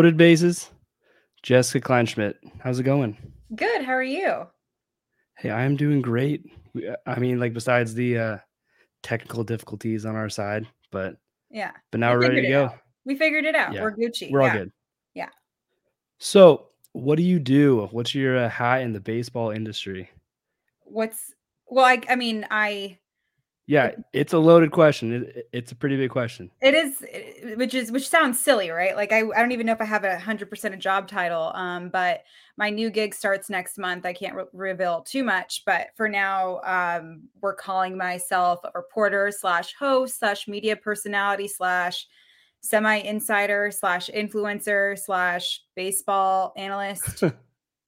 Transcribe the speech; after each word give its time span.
Loaded 0.00 0.16
Bases, 0.16 0.70
Jessica 1.42 1.86
Kleinschmidt. 1.86 2.36
How's 2.60 2.78
it 2.80 2.84
going? 2.84 3.18
Good. 3.54 3.84
How 3.84 3.92
are 3.92 4.02
you? 4.02 4.46
Hey, 5.36 5.50
I 5.50 5.64
am 5.64 5.76
doing 5.76 6.00
great. 6.00 6.42
I 7.04 7.18
mean, 7.18 7.38
like 7.38 7.52
besides 7.52 7.92
the 7.92 8.16
uh, 8.16 8.38
technical 9.02 9.44
difficulties 9.44 10.06
on 10.06 10.16
our 10.16 10.30
side, 10.30 10.66
but 10.90 11.18
Yeah. 11.50 11.72
but 11.90 12.00
now 12.00 12.12
We 12.12 12.16
we're 12.16 12.28
ready 12.30 12.40
to 12.40 12.48
go. 12.48 12.64
out. 12.64 12.78
We 13.04 13.14
figured 13.14 13.44
it 13.44 13.54
out. 13.54 13.74
Yeah. 13.74 13.82
We're 13.82 13.94
Gucci. 13.94 14.30
We're 14.30 14.40
all 14.40 14.46
yeah. 14.46 14.56
good. 14.56 14.72
Yeah. 15.12 15.28
So, 16.16 16.68
what 16.92 17.16
do 17.16 17.22
you 17.22 17.38
do? 17.38 17.86
What's 17.90 18.14
your 18.14 18.38
uh, 18.38 18.48
hat 18.48 18.80
in 18.80 18.94
the 18.94 19.00
baseball 19.00 19.50
industry? 19.50 20.08
What's 20.84 21.34
well, 21.66 21.84
I 21.84 22.00
I 22.08 22.16
mean, 22.16 22.46
I 22.50 22.96
Yeah, 23.70 23.92
it's 24.12 24.32
a 24.32 24.38
loaded 24.38 24.72
question. 24.72 25.12
It, 25.12 25.22
it- 25.36 25.48
it's 25.52 25.70
a 25.70 25.76
pretty 25.76 25.96
big 25.96 26.10
question. 26.10 26.50
it 26.60 26.74
is 26.74 27.04
which 27.56 27.72
is 27.72 27.92
which 27.92 28.08
sounds 28.08 28.36
silly, 28.40 28.70
right? 28.70 28.96
Like 28.96 29.12
I, 29.12 29.18
I 29.20 29.38
don't 29.40 29.52
even 29.52 29.64
know 29.66 29.72
if 29.72 29.80
I 29.80 29.84
have 29.84 30.02
a 30.02 30.18
hundred 30.18 30.50
percent 30.50 30.74
a 30.74 30.76
job 30.76 31.06
title. 31.06 31.52
Um, 31.54 31.88
but 31.88 32.24
my 32.56 32.68
new 32.70 32.90
gig 32.90 33.14
starts 33.14 33.48
next 33.48 33.78
month. 33.78 34.04
I 34.06 34.12
can't 34.12 34.34
re- 34.34 34.44
reveal 34.52 35.02
too 35.02 35.22
much, 35.22 35.62
but 35.66 35.88
for 35.96 36.08
now, 36.08 36.60
um, 36.64 37.22
we're 37.40 37.54
calling 37.54 37.96
myself 37.96 38.58
a 38.64 38.70
reporter 38.74 39.30
slash 39.30 39.72
host 39.78 40.18
slash 40.18 40.48
media 40.48 40.74
personality 40.74 41.46
slash 41.46 42.08
semi 42.62 42.96
insider 42.96 43.70
slash 43.70 44.10
influencer 44.10 44.98
slash 44.98 45.60
baseball 45.76 46.52
analyst. 46.56 47.22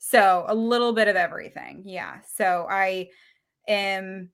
So 0.04 0.44
a 0.48 0.54
little 0.54 0.92
bit 0.92 1.06
of 1.06 1.14
everything. 1.14 1.82
Yeah. 1.86 2.16
So 2.34 2.66
I 2.68 3.10
am 3.68 4.30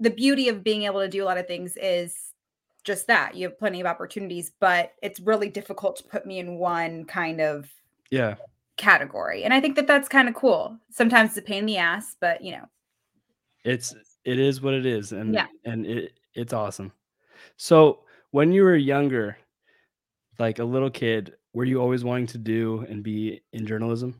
the 0.00 0.10
beauty 0.10 0.48
of 0.48 0.64
being 0.64 0.84
able 0.84 1.00
to 1.00 1.08
do 1.08 1.22
a 1.22 1.26
lot 1.26 1.38
of 1.38 1.46
things 1.46 1.76
is 1.76 2.16
just 2.82 3.06
that 3.06 3.34
you 3.36 3.46
have 3.46 3.58
plenty 3.58 3.80
of 3.80 3.86
opportunities, 3.86 4.52
but 4.58 4.92
it's 5.02 5.20
really 5.20 5.50
difficult 5.50 5.96
to 5.96 6.04
put 6.04 6.24
me 6.26 6.38
in 6.38 6.56
one 6.56 7.04
kind 7.04 7.40
of 7.40 7.68
Yeah, 8.10 8.36
category. 8.76 9.44
And 9.44 9.52
I 9.52 9.60
think 9.60 9.76
that 9.76 9.86
that's 9.86 10.08
kind 10.08 10.28
of 10.28 10.34
cool. 10.34 10.78
Sometimes 10.90 11.30
it's 11.30 11.38
a 11.38 11.42
pain 11.42 11.58
in 11.60 11.66
the 11.66 11.76
ass, 11.76 12.16
but 12.18 12.42
you 12.42 12.52
know, 12.52 12.66
it's 13.64 13.94
it 14.24 14.38
is 14.38 14.62
what 14.62 14.74
it 14.74 14.86
is, 14.86 15.12
and 15.12 15.34
Yeah. 15.34 15.46
and 15.64 15.86
it 15.86 16.18
it's 16.34 16.52
awesome. 16.54 16.92
So, 17.56 18.04
when 18.30 18.52
you 18.52 18.62
were 18.62 18.76
younger, 18.76 19.36
like 20.38 20.58
a 20.58 20.64
little 20.64 20.90
kid, 20.90 21.34
were 21.52 21.64
you 21.64 21.80
always 21.80 22.04
wanting 22.04 22.26
to 22.28 22.38
do 22.38 22.86
and 22.88 23.02
be 23.02 23.42
in 23.52 23.66
journalism? 23.66 24.14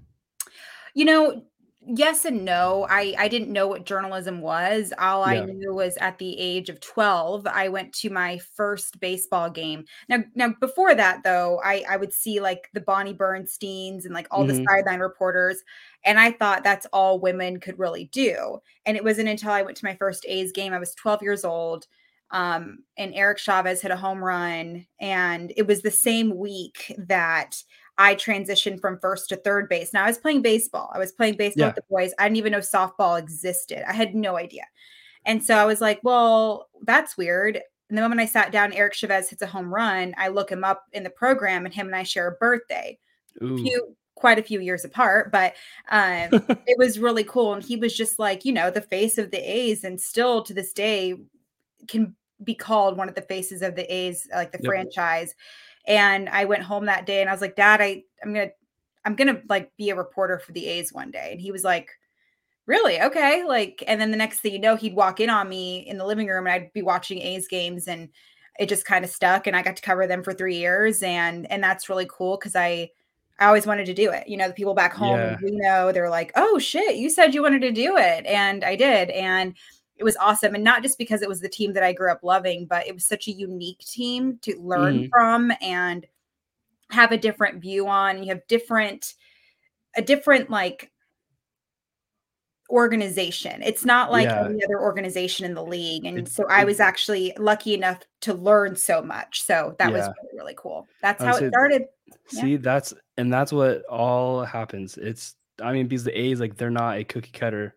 you 0.95 1.05
know, 1.05 1.45
yes 1.83 2.25
and 2.25 2.45
no. 2.45 2.87
I 2.91 3.15
I 3.19 3.29
didn't 3.29 3.53
know 3.53 3.67
what 3.67 3.85
journalism 3.87 4.41
was. 4.43 4.93
All 4.99 5.23
I 5.25 5.41
knew 5.41 5.75
was 5.75 5.97
at 5.99 6.19
the 6.19 6.39
age 6.39 6.69
of 6.69 6.81
12, 6.81 7.47
I 7.47 7.69
went 7.69 7.93
to 7.95 8.11
my 8.11 8.39
first 8.57 9.01
baseball 9.01 9.51
game. 9.51 9.85
Now 10.09 10.19
now 10.35 10.55
before 10.61 10.95
that 10.95 11.23
though, 11.25 11.61
I 11.65 11.85
I 11.89 11.97
would 11.97 12.13
see 12.13 12.41
like 12.41 12.69
the 12.75 12.81
Bonnie 12.81 13.15
Bernsteins 13.15 14.05
and 14.05 14.15
like 14.15 14.27
all 14.31 14.45
Mhm. 14.45 14.49
the 14.49 14.61
sideline 14.69 15.01
reporters 15.01 15.63
and 16.05 16.19
I 16.21 16.33
thought 16.33 16.65
that's 16.65 16.87
all 16.93 17.21
women 17.21 17.61
could 17.61 17.79
really 17.79 18.07
do. 18.07 18.59
And 18.87 18.97
it 18.97 19.05
wasn't 19.05 19.29
until 19.29 19.51
I 19.53 19.63
went 19.63 19.77
to 19.79 19.85
my 19.87 19.95
first 19.97 20.25
A's 20.29 20.53
game. 20.53 20.73
I 20.73 20.79
was 20.79 20.95
12 20.95 21.23
years 21.23 21.45
old. 21.45 21.87
Um, 22.33 22.85
and 22.97 23.13
Eric 23.15 23.39
Chavez 23.39 23.83
hit 23.83 23.91
a 23.91 23.97
home 23.97 24.23
run, 24.23 24.87
and 25.01 25.53
it 25.57 25.67
was 25.67 25.83
the 25.83 25.91
same 25.91 26.37
week 26.37 26.95
that 26.97 27.61
I 28.01 28.15
transitioned 28.15 28.81
from 28.81 28.99
first 28.99 29.29
to 29.29 29.37
third 29.37 29.69
base. 29.69 29.93
Now 29.93 30.05
I 30.05 30.09
was 30.09 30.17
playing 30.19 30.41
baseball. 30.43 30.91
I 30.95 30.99
was 30.99 31.13
playing 31.13 31.37
baseball 31.37 31.61
Yeah. 31.61 31.67
with 31.69 31.77
the 31.77 31.85
boys. 31.91 32.13
I 32.19 32.25
didn't 32.25 32.39
even 32.39 32.53
know 32.53 32.59
softball 32.61 33.19
existed. 33.19 33.89
I 33.89 33.93
had 33.93 34.15
no 34.15 34.37
idea. 34.37 34.65
And 35.27 35.45
so 35.45 35.55
I 35.57 35.67
was 35.67 35.83
like, 35.83 36.01
well, 36.03 36.71
that's 36.83 37.19
weird. 37.19 37.61
And 37.91 37.99
the 37.99 38.03
moment 38.03 38.21
I 38.23 38.27
sat 38.27 38.53
down, 38.53 38.73
Eric 38.73 38.95
Chavez 38.95 39.29
hits 39.29 39.43
a 39.43 39.47
home 39.47 39.73
run. 39.73 40.15
I 40.17 40.29
look 40.29 40.51
him 40.51 40.65
up 40.65 40.85
in 40.95 41.03
the 41.03 41.11
program, 41.11 41.67
and 41.67 41.75
him 41.75 41.89
and 41.89 41.95
I 41.97 42.05
share 42.05 42.29
a 42.29 42.33
birthday, 42.33 42.99
few 43.39 43.95
quite 44.15 44.39
a 44.39 44.43
few 44.43 44.61
years 44.61 44.85
apart, 44.85 45.33
but 45.33 45.55
um, 45.91 46.29
it 46.67 46.79
was 46.79 46.99
really 46.99 47.25
cool. 47.25 47.53
And 47.55 47.63
he 47.63 47.77
was 47.77 47.95
just 47.97 48.19
like, 48.19 48.45
you 48.45 48.53
know, 48.53 48.71
the 48.71 48.81
face 48.81 49.19
of 49.19 49.31
the 49.31 49.39
A's, 49.39 49.85
and 49.85 50.01
still 50.01 50.43
to 50.45 50.55
this 50.55 50.73
day 50.73 51.15
can 51.89 52.15
be 52.45 52.55
called 52.55 52.97
one 52.97 53.09
of 53.09 53.15
the 53.15 53.23
faces 53.23 53.61
of 53.61 53.75
the 53.77 53.93
A's, 53.95 54.27
like 54.33 54.53
the 54.53 54.59
Yep. 54.63 54.67
franchise. 54.71 55.35
And 55.91 56.29
I 56.29 56.45
went 56.45 56.63
home 56.63 56.87
that 56.87 57.05
day 57.05 57.21
and 57.21 57.29
I 57.29 57.33
was 57.33 57.41
like, 57.41 57.57
Dad, 57.57 57.81
I, 57.81 58.05
I'm 58.23 58.33
gonna, 58.33 58.51
I'm 59.05 59.17
gonna 59.17 59.43
like 59.49 59.73
be 59.77 59.91
a 59.91 59.97
reporter 59.97 60.39
for 60.39 60.53
the 60.53 60.67
A's 60.67 60.93
one 60.93 61.11
day. 61.11 61.31
And 61.33 61.41
he 61.41 61.51
was 61.51 61.65
like, 61.65 61.91
Really? 62.67 63.01
Okay. 63.01 63.43
Like, 63.45 63.83
and 63.89 64.01
then 64.01 64.13
the 64.13 64.17
next 64.17 64.41
thing 64.41 64.53
you 64.53 64.61
know, 64.61 64.77
he'd 64.77 64.95
walk 64.95 65.19
in 65.19 65.29
on 65.29 65.49
me 65.49 65.79
in 65.89 65.99
the 65.99 66.07
living 66.07 66.29
room 66.29 66.47
and 66.47 66.55
I'd 66.55 66.73
be 66.73 66.83
watching 66.83 67.21
A's 67.21 67.49
games 67.49 67.89
and 67.89 68.09
it 68.61 68.69
just 68.69 68.85
kind 68.85 69.05
of 69.05 69.11
stuck 69.11 69.49
and 69.49 69.57
I 69.57 69.63
got 69.63 69.75
to 69.75 69.83
cover 69.83 70.07
them 70.07 70.23
for 70.23 70.33
three 70.33 70.57
years. 70.57 71.03
And 71.03 71.51
and 71.51 71.65
that's 71.65 71.89
really 71.89 72.07
cool 72.09 72.37
because 72.37 72.55
I 72.55 72.91
I 73.41 73.47
always 73.47 73.67
wanted 73.67 73.87
to 73.87 73.95
do 73.95 74.13
it. 74.13 74.29
You 74.29 74.37
know, 74.37 74.47
the 74.47 74.55
people 74.55 74.75
back 74.75 74.93
home 74.93 75.19
Yeah. 75.19 75.37
Reno, 75.43 75.91
they're 75.91 76.11
like, 76.11 76.31
oh 76.37 76.61
shit, 76.61 76.95
you 76.95 77.11
said 77.11 77.35
you 77.35 77.43
wanted 77.43 77.63
to 77.63 77.73
do 77.73 77.97
it. 77.97 78.25
And 78.27 78.63
I 78.63 78.77
did. 78.77 79.11
And 79.11 79.57
it 80.01 80.05
was 80.05 80.17
awesome. 80.17 80.55
And 80.55 80.65
not 80.65 80.83
just 80.83 80.97
because 80.97 81.21
it 81.21 81.29
was 81.29 81.41
the 81.41 81.49
team 81.49 81.75
that 81.75 81.83
I 81.83 81.93
grew 81.93 82.11
up 82.11 82.25
loving, 82.25 82.65
but 82.65 82.89
it 82.89 82.95
was 82.95 83.05
such 83.05 83.29
a 83.29 83.33
unique 83.33 83.81
team 83.81 84.39
to 84.43 84.59
learn 84.59 84.99
Mhm. 85.01 85.09
from 85.11 85.53
and 85.61 86.07
have 86.91 87.13
a 87.13 87.19
different 87.19 87.61
view 87.61 87.87
on. 87.87 88.23
You 88.23 88.31
have 88.31 88.47
different, 88.49 89.15
a 89.95 90.01
different 90.03 90.49
like 90.49 90.91
organization. 92.71 93.63
It's 93.63 93.85
not 93.85 94.11
like 94.11 94.25
Yeah. 94.25 94.47
any 94.47 94.65
other 94.65 94.81
organization 94.81 95.45
in 95.45 95.55
the 95.55 95.65
league. 95.65 96.07
And 96.07 96.21
It- 96.21 96.29
so 96.29 96.47
I 96.49 96.65
was 96.65 96.81
actually 96.81 97.35
lucky 97.37 97.75
enough 97.75 98.01
to 98.23 98.33
learn 98.33 98.77
so 98.77 99.03
much. 99.03 99.43
So 99.43 99.77
that 99.79 99.93
was 99.93 100.07
really, 100.07 100.37
really 100.37 100.55
cool. 100.57 100.89
That's 101.03 101.23
how 101.23 101.37
it 101.37 101.51
started. 101.51 101.89
Yeah. 102.33 102.41
See, 102.41 102.57
that's 102.57 102.95
and 103.19 103.31
that's 103.31 103.53
what 103.53 103.85
all 103.85 104.45
happens. 104.45 104.97
It's 104.97 105.37
I 105.61 105.75
mean, 105.75 105.89
because 105.89 106.05
the 106.05 106.19
A's 106.19 106.41
like 106.41 106.57
they're 106.57 106.71
not 106.71 106.97
a 106.97 107.05
cookie 107.05 107.33
cutter, 107.33 107.75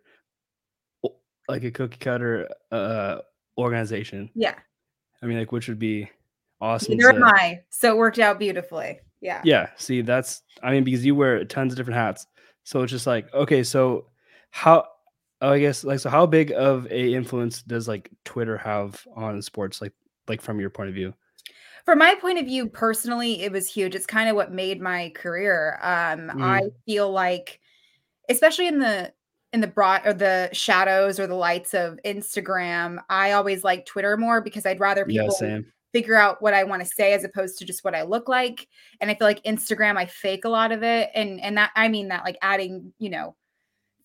like 1.47 1.63
a 1.63 1.71
cookie 1.71 1.97
cutter 1.97 2.47
uh 2.71 3.19
organization. 3.57 4.29
Yeah. 4.35 4.55
I 5.21 5.25
mean, 5.25 5.37
like 5.37 5.51
which 5.51 5.67
would 5.67 5.79
be 5.79 6.09
awesome. 6.61 6.97
Neither 6.97 7.15
am 7.15 7.23
I. 7.23 7.61
So 7.69 7.91
it 7.91 7.97
worked 7.97 8.19
out 8.19 8.39
beautifully. 8.39 8.99
Yeah. 9.21 9.41
Yeah. 9.43 9.69
See, 9.77 10.01
that's 10.01 10.41
I 10.61 10.71
mean, 10.71 10.83
because 10.83 11.05
you 11.05 11.15
wear 11.15 11.43
tons 11.45 11.73
of 11.73 11.77
different 11.77 11.97
hats, 11.99 12.27
so 12.63 12.81
it's 12.81 12.91
just 12.91 13.07
like 13.07 13.33
okay, 13.33 13.63
so 13.63 14.07
how? 14.51 14.87
Oh, 15.41 15.51
I 15.51 15.59
guess 15.59 15.83
like 15.83 15.99
so. 15.99 16.09
How 16.09 16.25
big 16.25 16.51
of 16.53 16.85
a 16.89 17.13
influence 17.13 17.63
does 17.63 17.87
like 17.87 18.09
Twitter 18.23 18.57
have 18.57 19.05
on 19.15 19.41
sports? 19.41 19.81
Like, 19.81 19.91
like 20.27 20.41
from 20.41 20.59
your 20.59 20.69
point 20.69 20.87
of 20.89 20.95
view? 20.95 21.13
From 21.83 21.99
my 21.99 22.15
point 22.15 22.39
of 22.39 22.45
view, 22.45 22.69
personally, 22.69 23.41
it 23.41 23.51
was 23.51 23.69
huge. 23.69 23.93
It's 23.93 24.05
kind 24.05 24.29
of 24.29 24.37
what 24.37 24.53
made 24.53 24.79
my 24.79 25.11
career. 25.15 25.79
Um, 25.81 26.29
I 26.41 26.61
Mm. 26.61 26.71
feel 26.85 27.11
like, 27.11 27.59
especially 28.29 28.67
in 28.67 28.79
the 28.79 29.11
in 29.53 29.61
the 29.61 29.67
broad 29.67 30.01
or 30.05 30.13
the 30.13 30.49
shadows 30.51 31.19
or 31.19 31.27
the 31.27 31.35
lights 31.35 31.73
of 31.73 31.99
Instagram, 32.05 32.97
I 33.09 33.31
always 33.33 33.63
like 33.63 33.85
Twitter 33.85 34.17
more 34.17 34.41
because 34.41 34.65
I'd 34.65 34.79
rather 34.79 35.05
Yeah, 35.05 35.21
people 35.21 35.35
same. 35.35 35.71
figure 35.93 36.15
out 36.15 36.41
what 36.41 36.53
I 36.53 36.63
want 36.63 36.81
to 36.81 36.87
say 36.87 37.13
as 37.13 37.23
opposed 37.23 37.59
to 37.59 37.65
just 37.65 37.83
what 37.83 37.95
I 37.95 38.01
look 38.03 38.27
like. 38.27 38.67
And 38.99 39.11
I 39.11 39.15
feel 39.15 39.27
like 39.27 39.43
Instagram, 39.43 39.95
I 39.97 40.07
fake 40.07 40.45
a 40.45 40.49
lot 40.49 40.71
of 40.71 40.83
it. 40.83 41.09
And 41.15 41.39
and 41.41 41.57
that 41.57 41.71
I 41.75 41.87
mean 41.87 42.09
that 42.09 42.23
like 42.25 42.37
adding, 42.41 42.93
you 42.99 43.09
know, 43.11 43.35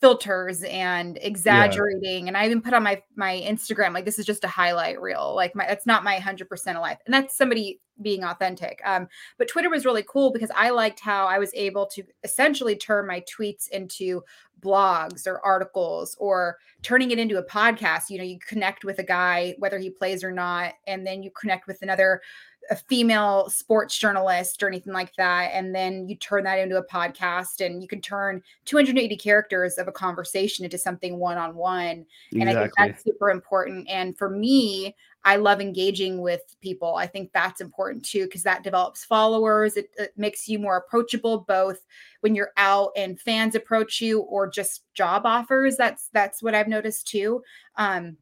filters 0.01 0.63
and 0.65 1.19
exaggerating. 1.21 2.29
And 2.29 2.37
I 2.37 2.47
even 2.47 2.63
put 2.63 2.75
on 2.75 2.83
my 2.83 3.03
my 3.17 3.43
Instagram, 3.45 3.95
like 3.95 4.05
this 4.05 4.19
is 4.19 4.27
just 4.27 4.45
a 4.45 4.49
highlight 4.49 5.01
reel. 5.01 5.35
Like 5.35 5.55
my 5.55 5.67
that's 5.67 5.87
not 5.87 6.05
my 6.05 6.17
100% 6.17 6.43
of 6.77 6.81
life. 6.81 6.99
And 7.05 7.13
that's 7.13 7.37
somebody 7.37 7.81
being 8.01 8.23
authentic. 8.23 8.81
Um, 8.85 9.09
but 9.39 9.49
Twitter 9.49 9.71
was 9.71 9.85
really 9.85 10.05
cool 10.09 10.33
because 10.33 10.51
I 10.55 10.71
liked 10.71 11.01
how 11.01 11.27
I 11.27 11.39
was 11.39 11.51
able 11.55 11.87
to 11.87 12.05
essentially 12.23 12.77
turn 12.77 13.09
my 13.09 13.23
tweets 13.23 13.69
into 13.69 14.23
blogs 14.61 15.27
or 15.27 15.45
articles 15.45 16.17
or 16.21 16.59
turning 16.83 17.11
it 17.11 17.19
into 17.19 17.39
a 17.39 17.45
podcast. 17.45 18.11
You 18.11 18.19
know, 18.19 18.25
you 18.25 18.39
connect 18.39 18.85
with 18.85 19.01
a 19.01 19.05
guy, 19.05 19.57
whether 19.59 19.79
he 19.79 19.91
plays 19.91 20.23
or 20.23 20.31
not, 20.31 20.75
and 20.87 21.05
then 21.05 21.23
you 21.23 21.31
connect 21.33 21.67
with 21.67 21.83
another 21.83 22.21
a 22.71 22.77
female 22.77 23.49
sports 23.49 23.97
journalist 23.97 24.63
or 24.63 24.69
anything 24.69 24.93
like 24.93 25.15
that 25.17 25.51
and 25.55 25.75
then 25.75 26.09
you 26.09 26.17
turn 26.17 26.45
that 26.45 26.59
into 26.59 26.77
a 26.77 26.87
podcast 26.87 27.65
and 27.65 27.83
you 27.83 27.89
can 27.89 28.01
turn 28.01 28.43
280 28.67 29.17
characters 29.17 29.79
of 29.79 29.89
a 29.89 29.93
conversation 29.93 30.65
into 30.65 30.79
something 30.79 31.19
one-on-one 31.19 32.05
and 32.33 32.49
i 32.49 32.55
think 32.55 32.73
that's 32.77 33.05
super 33.05 33.31
important 33.31 33.89
and 33.89 34.17
for 34.17 34.31
me 34.31 34.95
i 35.25 35.37
love 35.37 35.61
engaging 35.61 36.21
with 36.21 36.41
people. 36.61 36.95
I 36.95 37.07
think 37.07 37.33
that's 37.33 37.61
important 37.61 38.05
too 38.05 38.25
because 38.25 38.43
that 38.45 38.63
develops 38.63 39.05
followers 39.05 39.77
it, 39.77 39.91
it 39.99 40.13
makes 40.17 40.49
you 40.49 40.59
more 40.59 40.77
approachable 40.77 41.45
both 41.49 41.85
when 42.21 42.35
you're 42.35 42.53
out 42.57 42.91
and 42.97 43.21
fans 43.21 43.55
approach 43.55 44.01
you 44.01 44.21
or 44.21 44.49
just 44.49 44.85
job 44.95 45.23
offers 45.27 45.77
that's 45.77 46.09
that's 46.13 46.43
what 46.43 46.55
i've 46.55 46.69
noticed 46.69 47.09
too. 47.09 47.43
Um 47.77 48.17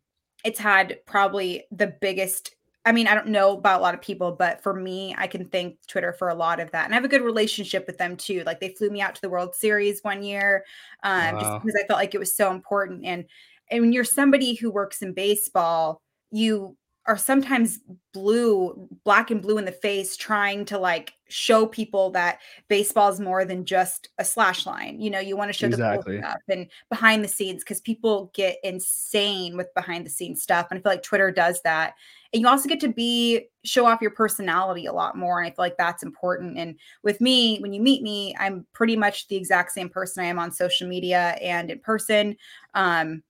it's 0.45 0.61
had 0.61 0.99
probably 1.07 1.65
the 1.73 1.89
biggest 2.01 2.56
I 2.87 2.93
mean, 2.93 3.09
I 3.09 3.17
don't 3.17 3.27
know 3.27 3.59
about 3.59 3.81
a 3.81 3.83
lot 3.83 3.95
of 3.95 4.01
people, 4.01 4.31
but 4.31 4.63
for 4.63 4.73
me, 4.73 5.13
I 5.19 5.27
can 5.27 5.49
thank 5.49 5.85
Twitter 5.89 6.13
for 6.13 6.29
a 6.29 6.35
lot 6.37 6.61
of 6.61 6.71
that. 6.71 6.85
And 6.85 6.95
I 6.95 6.97
have 6.97 7.05
a 7.05 7.09
good 7.09 7.23
relationship 7.23 7.85
with 7.85 7.99
them 7.99 8.17
too. 8.17 8.45
Like 8.47 8.61
they 8.61 8.69
flew 8.69 8.91
me 8.91 9.01
out 9.01 9.17
to 9.17 9.21
the 9.21 9.29
World 9.29 9.57
Series 9.57 10.05
one 10.05 10.23
year, 10.23 10.65
um, 11.03 11.41
just 11.41 11.53
because 11.65 11.75
I 11.83 11.87
felt 11.89 11.99
like 11.99 12.15
it 12.15 12.19
was 12.19 12.35
so 12.37 12.53
important. 12.53 13.05
And 13.05 13.25
and 13.73 13.83
when 13.83 13.93
you're 13.93 14.05
somebody 14.05 14.55
who 14.55 14.71
works 14.71 15.03
in 15.03 15.15
baseball, 15.15 16.01
you 16.31 16.77
are 17.07 17.17
sometimes 17.17 17.81
blue, 18.13 18.89
black 19.05 19.31
and 19.31 19.41
blue 19.43 19.59
in 19.59 19.65
the 19.65 19.73
face, 19.73 20.17
trying 20.17 20.65
to 20.67 20.79
like 20.79 21.13
show 21.29 21.67
people 21.67 22.11
that 22.11 22.39
baseball 22.69 23.11
is 23.11 23.21
more 23.21 23.45
than 23.45 23.65
just 23.65 24.09
a 24.19 24.25
slash 24.25 24.67
line. 24.67 25.01
You 25.01 25.11
know, 25.11 25.19
you 25.19 25.37
want 25.37 25.49
to 25.49 25.53
show 25.53 25.67
Exactly. 25.67 26.17
the 26.17 26.23
cool 26.23 26.31
stuff 26.31 26.43
and 26.49 26.67
behind 26.89 27.23
the 27.23 27.29
scenes 27.29 27.63
because 27.63 27.81
people 27.81 28.31
get 28.35 28.59
insane 28.65 29.57
with 29.57 29.73
behind 29.75 30.07
the 30.07 30.11
scenes 30.11 30.43
stuff. 30.43 30.69
And 30.71 30.79
I 30.79 30.83
feel 30.83 30.93
like 30.93 31.03
Twitter 31.03 31.31
does 31.31 31.61
that. 31.63 31.95
And 32.33 32.43
you 32.43 32.49
also 32.49 32.69
get 32.69 32.81
to 32.81 32.89
be 32.89 33.47
show 33.65 33.87
off 33.87 34.03
your 34.03 34.11
personality 34.11 34.87
a 34.87 34.93
lot 34.93 35.17
more. 35.17 35.39
And 35.39 35.47
I 35.47 35.51
feel 35.51 35.65
like 35.65 35.77
that's 35.79 36.03
important. 36.03 36.59
And 36.59 36.77
with 37.03 37.21
me, 37.21 37.59
when 37.59 37.73
you 37.73 37.81
meet 37.81 38.03
me, 38.03 38.35
I'm 38.39 38.67
pretty 38.73 38.97
much 38.97 39.29
the 39.29 39.37
exact 39.37 39.73
same 39.73 39.89
person 39.89 40.25
I 40.25 40.29
am 40.29 40.39
on 40.39 40.51
social 40.53 40.89
media 40.89 41.39
and 41.41 41.71
in 41.71 41.79
person. 41.81 42.37
Um, 42.75 43.23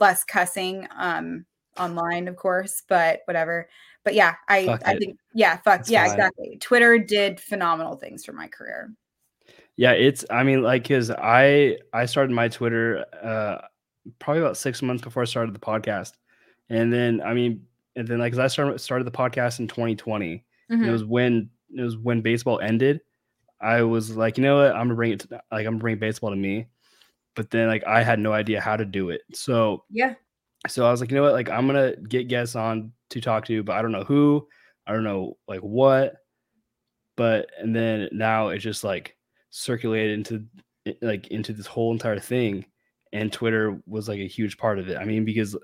less 0.00 0.24
cussing. 0.24 0.88
Um, 0.96 1.44
online, 1.78 2.28
of 2.28 2.36
course, 2.36 2.82
but 2.88 3.20
whatever. 3.26 3.68
But 4.04 4.14
yeah, 4.14 4.36
I 4.48 4.66
Fuck 4.66 4.82
I 4.86 4.92
it. 4.94 4.98
think 4.98 5.18
yeah, 5.34 5.56
fuck 5.58 5.80
It's 5.80 5.90
yeah, 5.90 6.04
fine. 6.06 6.12
exactly. 6.14 6.58
Twitter 6.60 6.98
did 6.98 7.40
phenomenal 7.40 7.96
things 7.96 8.24
for 8.24 8.32
my 8.32 8.48
career. 8.48 8.94
Yeah, 9.76 9.92
it's 9.92 10.24
I 10.30 10.44
mean 10.44 10.62
like 10.62 10.86
cuz 10.86 11.10
I 11.10 11.78
I 11.92 12.06
started 12.06 12.32
my 12.32 12.48
Twitter 12.48 13.04
uh 13.22 13.58
probably 14.18 14.42
about 14.42 14.56
6 14.56 14.82
months 14.82 15.02
before 15.02 15.22
I 15.22 15.26
started 15.26 15.54
the 15.54 15.58
podcast. 15.60 16.12
And 16.70 16.92
then 16.92 17.20
I 17.22 17.34
mean 17.34 17.66
and 17.96 18.06
then 18.06 18.18
like 18.18 18.32
'cause 18.32 18.38
I 18.38 18.46
started 18.48 18.78
started 18.80 19.04
the 19.06 19.10
podcast 19.10 19.58
in 19.60 19.68
2020. 19.68 20.44
And 20.82 20.88
it 20.88 20.92
was 20.92 21.04
when 21.04 21.50
it 21.76 21.82
was 21.82 21.96
when 21.96 22.20
baseball 22.22 22.60
ended. 22.60 23.00
I 23.60 23.82
was 23.82 24.16
like, 24.16 24.38
you 24.38 24.44
know 24.44 24.58
what? 24.58 24.76
I'm 24.76 24.88
to 24.90 24.94
bring 24.96 25.12
it 25.12 25.20
to, 25.22 25.42
like 25.52 25.66
I'm 25.66 25.74
to 25.78 25.82
bring 25.82 25.98
baseball 25.98 26.30
to 26.30 26.36
me. 26.36 26.68
But 27.36 27.50
then 27.50 27.68
like 27.68 27.84
I 27.86 28.02
had 28.04 28.18
no 28.20 28.32
idea 28.32 28.60
how 28.60 28.76
to 28.76 28.84
do 28.86 29.10
it. 29.10 29.22
So 29.34 29.84
Yeah. 29.90 30.14
So 30.68 30.86
I 30.86 30.90
was 30.90 31.00
like, 31.00 31.10
you 31.10 31.16
know 31.16 31.22
what? 31.22 31.32
Like 31.32 31.50
I'm 31.50 31.66
gonna 31.66 31.94
get 31.96 32.28
guests 32.28 32.56
on 32.56 32.92
to 33.10 33.20
talk 33.20 33.46
to, 33.46 33.62
but 33.62 33.76
I 33.76 33.82
don't 33.82 33.92
know 33.92 34.04
who, 34.04 34.46
I 34.86 34.92
don't 34.92 35.04
know 35.04 35.36
like 35.48 35.60
what. 35.60 36.14
But 37.16 37.50
and 37.58 37.74
then 37.74 38.08
now 38.12 38.48
it's 38.48 38.64
just 38.64 38.82
like 38.84 39.16
circulated 39.50 40.14
into 40.18 40.44
like 41.00 41.28
into 41.28 41.52
this 41.52 41.66
whole 41.66 41.92
entire 41.92 42.18
thing, 42.18 42.64
and 43.12 43.32
Twitter 43.32 43.80
was 43.86 44.08
like 44.08 44.18
a 44.20 44.26
huge 44.26 44.58
part 44.58 44.78
of 44.78 44.88
it. 44.88 44.96
I 44.96 45.04
mean, 45.04 45.24
because 45.24 45.56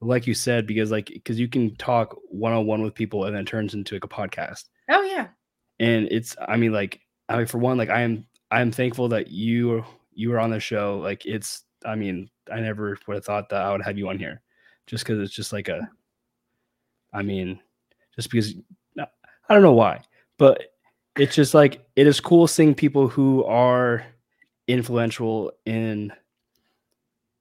like 0.00 0.26
you 0.26 0.34
said, 0.34 0.66
because 0.66 0.90
like 0.90 1.08
because 1.08 1.38
you 1.38 1.48
can 1.48 1.74
talk 1.76 2.16
one 2.30 2.52
on 2.52 2.66
one 2.66 2.82
with 2.82 2.94
people, 2.94 3.24
and 3.24 3.34
then 3.34 3.42
it 3.42 3.46
turns 3.48 3.74
into 3.74 3.94
like 3.94 4.04
a 4.04 4.08
podcast, 4.08 4.64
Oh 4.90 5.02
yeah. 5.02 5.28
and 5.78 6.08
it's 6.10 6.34
I 6.48 6.56
mean 6.56 6.72
like 6.72 7.00
I 7.28 7.36
mean 7.36 7.46
for 7.46 7.58
one 7.58 7.76
like 7.76 7.90
I 7.90 8.00
am 8.02 8.26
I 8.50 8.60
am 8.62 8.72
thankful 8.72 9.08
that 9.08 9.28
you 9.28 9.84
you 10.14 10.30
were 10.30 10.38
on 10.40 10.50
the 10.50 10.60
show. 10.60 10.98
Like 11.02 11.26
it's 11.26 11.62
I 11.84 11.94
mean 11.94 12.30
I 12.52 12.60
never 12.60 12.98
would 13.06 13.14
have 13.14 13.24
thought 13.24 13.48
that 13.50 13.62
I 13.62 13.72
would 13.72 13.82
have 13.82 13.98
you 13.98 14.08
on 14.08 14.18
here, 14.18 14.40
just 14.86 15.04
because 15.04 15.20
it's 15.20 15.34
just 15.34 15.52
like 15.52 15.68
a. 15.68 15.88
I 17.12 17.22
mean, 17.22 17.60
just 18.14 18.30
because 18.30 18.54
I 18.98 19.54
don't 19.54 19.62
know 19.62 19.72
why, 19.72 20.02
but 20.38 20.64
it's 21.16 21.34
just 21.34 21.54
like 21.54 21.86
it 21.96 22.06
is 22.06 22.20
cool 22.20 22.46
seeing 22.46 22.74
people 22.74 23.08
who 23.08 23.44
are 23.44 24.04
influential 24.68 25.52
in 25.64 26.12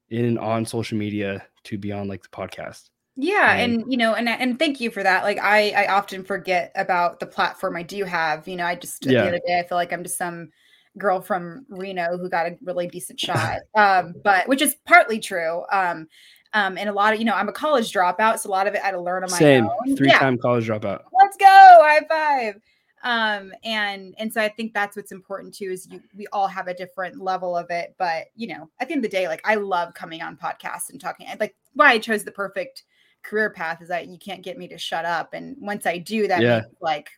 in 0.09 0.37
on 0.37 0.65
social 0.65 0.97
media 0.97 1.45
to 1.63 1.77
be 1.77 1.91
on 1.91 2.07
like 2.07 2.21
the 2.21 2.29
podcast. 2.29 2.89
Yeah, 3.15 3.53
And- 3.53 3.81
and 3.81 3.91
you 3.91 3.97
know, 3.97 4.13
and 4.13 4.29
and 4.29 4.59
thank 4.59 4.79
you 4.79 4.91
for 4.91 5.01
that. 5.01 5.23
Like 5.23 5.39
I 5.39 5.71
I 5.71 5.93
often 5.93 6.23
forget 6.23 6.71
about 6.75 7.19
the 7.19 7.25
platform 7.25 7.75
I 7.75 7.83
do 7.83 8.03
have. 8.03 8.47
You 8.47 8.57
know, 8.57 8.65
I 8.65 8.75
just 8.75 9.05
Yeah. 9.05 9.25
the 9.25 9.31
the 9.31 9.41
day, 9.47 9.59
I 9.59 9.67
feel 9.67 9.77
like 9.77 9.91
I'm 9.93 10.03
just 10.03 10.17
some 10.17 10.51
girl 10.97 11.21
from 11.21 11.65
Reno 11.69 12.17
who 12.17 12.29
got 12.29 12.47
a 12.47 12.57
really 12.63 12.87
decent 12.87 13.19
shot. 13.19 13.59
Um, 13.75 14.15
but 14.23 14.47
which 14.47 14.61
is 14.61 14.75
partly 14.85 15.19
true. 15.19 15.63
Um, 15.71 16.07
um, 16.53 16.77
and 16.77 16.87
a 16.89 16.93
lot 16.93 17.13
of 17.13 17.19
you 17.19 17.25
know, 17.25 17.33
I'm 17.33 17.49
a 17.49 17.53
college 17.53 17.91
dropout, 17.91 18.39
so 18.39 18.49
a 18.49 18.51
lot 18.51 18.65
of 18.67 18.73
it 18.75 18.81
I 18.81 18.85
had 18.85 18.91
to 18.91 19.01
learn 19.01 19.23
on 19.23 19.29
my 19.31 19.35
own. 19.35 19.39
Same 19.39 19.69
own. 19.87 19.95
three 19.97 20.07
Yeah, 20.07 20.19
time 20.19 20.37
college 20.37 20.67
dropout. 20.67 21.01
let's 21.13 21.35
go 21.37 21.45
high 21.45 22.01
five 22.07 22.55
um 23.03 23.51
and 23.65 24.15
and 24.17 24.31
so 24.33 24.41
i 24.41 24.47
think 24.47 24.73
that's 24.73 24.95
what's 24.95 25.11
important 25.11 25.53
too 25.53 25.69
is 25.69 25.85
you 25.91 26.01
we 26.15 26.25
all 26.31 26.47
have 26.47 26.67
a 26.67 26.73
different 26.73 27.19
level 27.21 27.55
of 27.55 27.69
it 27.69 27.93
but 27.99 28.27
you 28.35 28.47
know 28.47 28.69
at 28.79 28.87
the 28.87 28.93
end 28.93 29.03
of 29.05 29.11
the 29.11 29.15
day 29.15 29.27
like 29.27 29.41
i 29.45 29.53
love 29.55 29.93
coming 29.93 30.21
on 30.21 30.35
podcasts 30.37 30.89
and 30.89 30.99
talking 30.99 31.27
like 31.39 31.53
why 31.73 31.91
i 31.91 31.99
chose 31.99 32.23
the 32.23 32.31
perfect 32.31 32.83
career 33.21 33.49
path 33.51 33.81
is 33.81 33.89
that 33.89 34.07
you 34.07 34.17
can't 34.17 34.41
get 34.43 34.57
me 34.57 34.65
to 34.67 34.77
shut 34.77 35.03
up 35.05 35.33
and 35.33 35.55
once 35.59 35.85
i 35.85 35.97
do 35.97 36.25
that 36.27 36.41
Yeah. 36.41 36.61
means, 36.61 36.73
like 36.79 37.09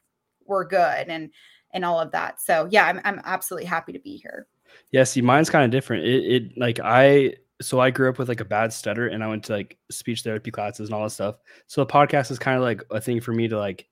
we're 0.45 0.65
good 0.65 1.07
and 1.09 1.30
and 1.74 1.84
all 1.86 2.00
of 2.00 2.12
that 2.12 2.40
so 2.42 2.68
yeah 2.72 2.86
i'm, 2.86 3.00
I'm 3.04 3.22
absolutely 3.25 3.66
happy 3.66 3.94
to 3.94 4.00
be 4.00 4.18
here 4.18 4.48
Yeah, 4.92 5.04
see, 5.06 5.22
mine's 5.22 5.50
kind 5.50 5.66
of 5.66 5.72
different. 5.72 6.06
It, 6.06 6.24
it 6.25 6.58
like 6.58 6.80
I 6.84 7.36
so 7.62 7.80
I 7.80 7.90
grew 7.90 8.10
up 8.10 8.19
with 8.19 8.30
like 8.30 8.42
a 8.42 8.46
bad 8.46 8.72
stutter, 8.72 9.08
and 9.08 9.24
I 9.24 9.28
went 9.28 9.46
to 9.46 9.54
like 9.54 9.78
speech 9.90 10.22
therapy 10.22 10.52
classes 10.52 10.90
and 10.90 10.96
all 10.96 11.04
that 11.04 11.10
stuff. 11.12 11.36
So 11.68 11.84
the 11.84 11.92
podcast 11.92 12.31
is 12.31 12.38
kind 12.40 12.58
of 12.58 12.64
like 12.64 12.84
a 12.92 13.02
thing 13.02 13.19
for 13.22 13.34
me 13.34 13.48
to 13.48 13.58
like 13.58 13.88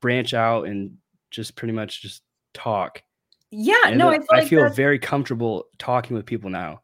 branch 0.00 0.32
out 0.34 0.66
and 0.66 0.96
just 1.30 1.56
pretty 1.56 1.72
much 1.72 2.02
just 2.02 2.22
talk. 2.54 3.02
yeah 3.50 3.74
And 3.86 3.98
no 3.98 4.08
i 4.10 4.18
feel 4.44 4.60
like 4.60 4.68
that's 4.68 4.76
very 4.76 4.98
comfortable 4.98 5.66
talking 5.78 6.16
with 6.16 6.26
people 6.26 6.50
now. 6.50 6.82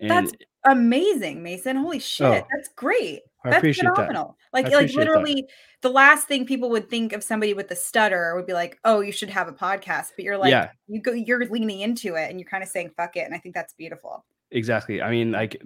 And 0.00 0.10
That's 0.10 0.32
amazing 0.64 1.42
mason 1.42 1.76
holy 1.76 1.98
shit 2.00 2.26
Oh, 2.26 2.46
that's 2.54 2.68
great 2.76 3.22
I 3.46 3.50
That's 3.50 3.58
appreciate 3.58 3.84
that. 3.84 3.94
phenomenal. 3.94 4.36
Like, 4.52 4.66
I 4.66 4.68
like 4.70 4.74
appreciate 4.76 5.04
that. 5.04 5.10
literally, 5.10 5.46
the 5.82 5.90
last 5.90 6.26
thing 6.28 6.46
people 6.46 6.70
would 6.70 6.88
think 6.90 7.12
of 7.12 7.22
somebody 7.22 7.54
with 7.54 7.70
a 7.70 7.76
stutter 7.76 8.34
would 8.36 8.46
be 8.46 8.52
like, 8.52 8.78
"Oh, 8.84 9.00
you 9.00 9.12
should 9.12 9.30
have 9.30 9.48
a 9.48 9.52
podcast." 9.52 10.12
But 10.16 10.24
you're 10.24 10.38
like, 10.38 10.50
Yeah. 10.50 10.70
you 10.86 11.00
go, 11.00 11.12
you're 11.12 11.44
leaning 11.46 11.80
into 11.80 12.14
it, 12.16 12.30
and 12.30 12.40
you're 12.40 12.48
kind 12.48 12.62
of 12.62 12.68
saying 12.68 12.90
"fuck 12.96 13.16
it," 13.16 13.20
and 13.26 13.34
I 13.34 13.38
think 13.38 13.54
that's 13.54 13.72
beautiful. 13.74 14.24
Exactly. 14.50 15.00
I 15.02 15.10
mean, 15.10 15.32
like 15.32 15.60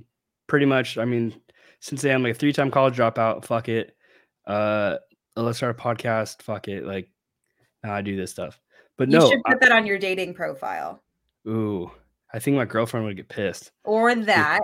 pretty 0.47 0.67
much. 0.67 0.99
I 0.99 1.05
mean, 1.05 1.41
since 1.81 2.05
I'm 2.05 2.23
like 2.23 2.33
a 2.35 2.39
three 2.39 2.53
time 2.53 2.71
college 2.71 2.97
dropout, 2.97 3.45
fuck 3.45 3.69
it. 3.69 3.97
Uh, 4.47 4.97
let's 5.37 5.59
start 5.59 5.79
a 5.79 5.83
podcast. 5.83 6.43
Fuck 6.43 6.69
it. 6.69 6.85
Like, 6.85 7.09
now 7.85 7.95
I 7.95 8.03
do 8.03 8.17
this 8.17 8.31
stuff. 8.31 8.61
But 8.99 9.11
You 9.11 9.19
no, 9.19 9.31
should 9.31 9.41
I- 9.47 9.53
put 9.53 9.61
that 9.63 9.73
on 9.73 9.87
your 9.87 9.99
dating 9.99 10.35
profile 10.35 11.03
ooh, 11.49 11.91
I 12.35 12.39
think 12.39 12.57
my 12.57 12.65
girlfriend 12.67 13.07
would 13.07 13.17
get 13.17 13.29
pissed. 13.29 13.71
or 13.85 14.15
that. 14.15 14.61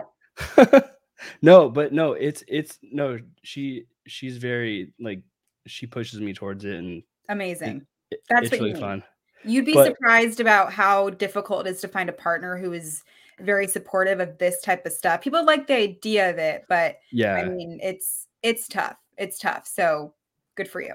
no, 1.42 1.68
but 1.68 1.92
no, 1.92 2.12
it's 2.12 2.42
it's 2.48 2.78
no. 2.82 3.18
She 3.42 3.86
she's 4.06 4.36
very 4.36 4.92
like 5.00 5.20
she 5.66 5.86
pushes 5.86 6.20
me 6.20 6.32
towards 6.32 6.64
it, 6.64 6.74
and 6.76 7.02
Amazing. 7.28 7.86
it- 8.10 8.22
That's 8.28 8.50
you 8.52 8.58
really 8.58 8.72
need. 8.72 8.80
fun. 8.80 9.02
You'd 9.44 9.64
be 9.66 9.74
But- 9.74 9.86
surprised 9.86 10.40
about 10.40 10.72
how 10.72 11.10
difficult 11.10 11.66
it 11.66 11.70
is 11.70 11.80
to 11.82 11.88
find 11.88 12.08
a 12.08 12.12
partner 12.12 12.56
who 12.56 12.72
is 12.72 13.02
very 13.40 13.66
supportive 13.66 14.18
of 14.20 14.38
this 14.38 14.60
type 14.62 14.86
of 14.86 14.92
stuff. 14.92 15.20
People 15.20 15.44
like 15.44 15.66
the 15.66 15.74
idea 15.76 16.30
of 16.30 16.38
it, 16.38 16.64
but 16.68 16.96
Yeah, 17.12 17.34
I 17.34 17.48
mean, 17.48 17.78
it's 17.82 18.26
it's 18.42 18.66
tough. 18.68 18.96
It's 19.18 19.38
tough. 19.38 19.66
So 19.66 20.14
good 20.54 20.68
for 20.68 20.80
you. 20.80 20.94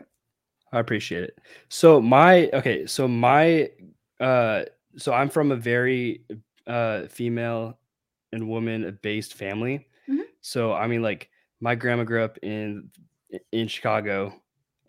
I 0.72 0.79
appreciate 0.79 1.24
it. 1.24 1.38
So 1.69 2.01
my 2.01 2.50
okay, 2.53 2.86
so 2.88 3.07
my 3.07 3.69
uh 4.19 4.63
so 4.98 5.13
I'm 5.13 5.29
from 5.29 5.51
a 5.51 5.55
very 5.55 6.24
uh 6.67 7.07
female 7.07 7.77
and 8.34 8.48
woman 8.50 8.98
based 9.01 9.34
family. 9.36 9.88
So 10.41 10.74
I 10.74 10.88
mean 10.88 11.01
like 11.01 11.29
my 11.60 11.75
grandma 11.75 12.03
grew 12.03 12.24
up 12.24 12.38
in 12.41 12.89
in 13.51 13.67
Chicago 13.67 14.33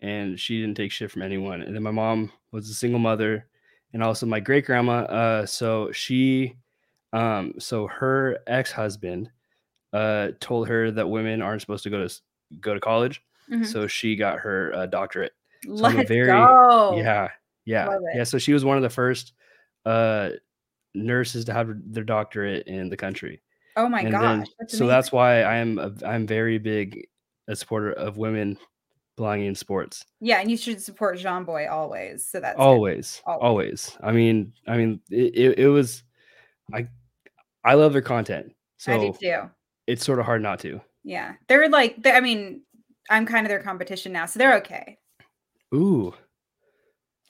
and 0.01 0.39
she 0.39 0.59
didn't 0.59 0.75
take 0.75 0.91
shit 0.91 1.11
from 1.11 1.21
anyone. 1.21 1.61
And 1.61 1.73
then 1.75 1.83
my 1.83 1.91
mom 1.91 2.31
was 2.51 2.69
a 2.69 2.73
single 2.73 2.99
mother 2.99 3.47
and 3.93 4.03
also 4.03 4.25
my 4.25 4.39
great 4.39 4.65
grandma 4.65 5.03
uh 5.03 5.45
so 5.45 5.91
she 5.91 6.55
um 7.13 7.53
so 7.59 7.87
her 7.87 8.39
ex-husband 8.47 9.29
uh 9.93 10.29
told 10.39 10.67
her 10.67 10.89
that 10.91 11.07
women 11.09 11.41
aren't 11.41 11.61
supposed 11.61 11.83
to 11.83 11.89
go 11.89 12.07
to 12.07 12.13
go 12.59 12.73
to 12.73 12.79
college. 12.79 13.21
Mhm. 13.49 13.65
So 13.65 13.87
she 13.87 14.15
got 14.15 14.39
her 14.39 14.73
uh, 14.73 14.85
doctorate. 14.87 15.33
So 15.63 15.71
Let's 15.71 16.07
very- 16.07 16.27
go. 16.27 16.95
Yeah, 16.97 17.29
yeah, 17.65 17.97
yeah. 18.15 18.23
So 18.23 18.37
she 18.37 18.53
was 18.53 18.63
one 18.65 18.77
of 18.77 18.83
the 18.83 18.89
first 18.89 19.33
uh, 19.85 20.29
nurses 20.93 21.45
to 21.45 21.53
have 21.53 21.69
their 21.85 22.03
doctorate 22.03 22.67
in 22.67 22.89
the 22.89 22.97
country, 22.97 23.41
Oh 23.75 23.87
my 23.89 24.01
and 24.01 24.11
gosh. 24.11 24.21
then 24.21 24.45
that's 24.59 24.77
so 24.77 24.87
that's 24.87 25.11
why 25.11 25.41
I 25.43 25.55
am 25.57 25.79
a, 25.79 25.91
I'm 26.05 26.27
very 26.27 26.57
big 26.59 27.07
a 27.47 27.55
supporter 27.55 27.91
of 27.93 28.17
women 28.17 28.57
belonging 29.17 29.47
in 29.47 29.55
sports. 29.55 30.03
Yeah, 30.21 30.39
and 30.39 30.49
you 30.49 30.57
should 30.57 30.81
support 30.81 31.17
Jomboy 31.17 31.69
always. 31.69 32.25
So 32.27 32.39
that's. 32.39 32.57
Always, 32.57 33.21
Always. 33.25 33.41
always. 33.43 33.97
I 34.03 34.11
mean, 34.11 34.53
I 34.67 34.77
mean, 34.77 34.99
it, 35.09 35.35
it, 35.35 35.59
it 35.59 35.67
was, 35.67 36.03
I, 36.73 36.87
I 37.65 37.73
love 37.75 37.93
their 37.93 38.01
content, 38.01 38.53
I 38.87 38.97
do 38.97 39.13
so 39.13 39.19
too. 39.19 39.49
it's 39.87 40.03
sort 40.05 40.19
of 40.19 40.25
hard 40.25 40.41
not 40.41 40.59
to. 40.61 40.81
Yeah, 41.03 41.33
they're 41.47 41.69
like. 41.69 42.01
They're, 42.01 42.15
I 42.15 42.21
mean, 42.21 42.61
I'm 43.09 43.25
kind 43.25 43.45
of 43.45 43.49
their 43.49 43.61
competition 43.61 44.11
now, 44.13 44.25
so 44.25 44.39
they're 44.39 44.55
okay. 44.57 44.97
Ooh, 45.75 46.13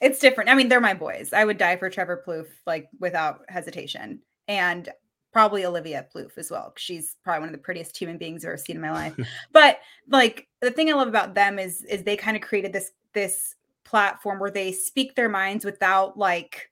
It's 0.00 0.18
different. 0.18 0.50
I 0.50 0.54
mean, 0.54 0.68
they're 0.68 0.80
my 0.80 0.94
boys. 0.94 1.32
I 1.32 1.44
would 1.44 1.58
die 1.58 1.76
for 1.76 1.88
Trevor 1.90 2.22
Plouffe, 2.26 2.48
like 2.66 2.88
without 3.00 3.40
hesitation, 3.48 4.20
and 4.48 4.88
probably 5.34 5.66
Olivia 5.66 6.06
Plouffe 6.14 6.38
as 6.38 6.50
well. 6.50 6.72
She's 6.78 7.16
probably 7.22 7.40
one 7.40 7.48
of 7.50 7.52
the 7.52 7.58
prettiest 7.62 7.94
human 7.98 8.16
beings 8.16 8.42
I've 8.44 8.48
ever 8.50 8.56
seen 8.56 8.76
in 8.76 8.82
my 8.82 8.92
life. 8.92 9.14
but 9.52 9.80
like 10.08 10.48
the 10.62 10.70
thing 10.70 10.88
I 10.88 10.94
love 10.94 11.08
about 11.08 11.34
them 11.34 11.58
is 11.58 11.82
is 11.84 12.04
they 12.04 12.16
kind 12.16 12.36
of 12.36 12.42
created 12.42 12.72
this 12.72 12.92
this 13.12 13.56
platform 13.84 14.38
where 14.40 14.50
they 14.50 14.72
speak 14.72 15.14
their 15.14 15.28
minds 15.28 15.64
without 15.64 16.16
like 16.16 16.70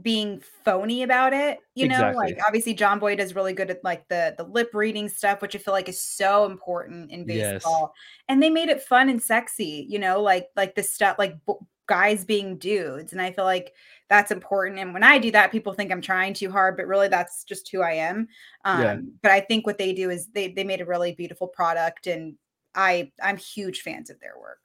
being 0.00 0.40
phony 0.64 1.02
about 1.02 1.34
it 1.34 1.58
you 1.74 1.86
know 1.86 1.96
Exactly. 2.08 2.16
like 2.32 2.38
obviously 2.46 2.74
jomboy 2.74 3.18
is 3.18 3.34
really 3.34 3.52
good 3.52 3.68
at 3.70 3.84
like 3.84 4.08
the 4.08 4.34
the 4.38 4.44
lip 4.44 4.70
reading 4.72 5.06
stuff 5.06 5.42
which 5.42 5.54
i 5.54 5.58
feel 5.58 5.74
like 5.74 5.86
is 5.86 6.02
so 6.02 6.46
important 6.46 7.10
in 7.10 7.28
Yes. 7.28 7.52
baseball 7.56 7.92
and 8.30 8.42
they 8.42 8.48
made 8.48 8.70
it 8.70 8.80
fun 8.80 9.10
and 9.10 9.22
sexy 9.22 9.84
you 9.90 9.98
know 9.98 10.22
like 10.22 10.48
like 10.56 10.74
the 10.74 10.82
stuff 10.82 11.16
like 11.18 11.34
b- 11.46 11.52
guys 11.86 12.24
being 12.24 12.56
dudes 12.56 13.12
and 13.12 13.20
i 13.20 13.30
feel 13.32 13.44
like 13.44 13.74
that's 14.12 14.30
important 14.30 14.78
and 14.78 14.92
when 14.92 15.02
i 15.02 15.18
do 15.18 15.30
that 15.30 15.50
people 15.50 15.72
think 15.72 15.90
i'm 15.90 16.02
trying 16.02 16.34
too 16.34 16.50
hard 16.50 16.76
but 16.76 16.86
really 16.86 17.08
that's 17.08 17.44
just 17.44 17.70
who 17.72 17.80
i 17.80 17.92
am 17.92 18.28
um 18.66 18.82
Yeah. 18.82 18.96
but 19.22 19.30
i 19.32 19.40
think 19.40 19.64
what 19.66 19.78
they 19.78 19.94
do 19.94 20.10
is 20.10 20.26
they 20.34 20.48
they 20.52 20.64
made 20.64 20.82
a 20.82 20.84
really 20.84 21.12
beautiful 21.14 21.48
product 21.48 22.06
and 22.06 22.34
i 22.74 23.10
i'm 23.22 23.38
huge 23.38 23.80
fans 23.80 24.10
of 24.10 24.20
their 24.20 24.38
work 24.38 24.58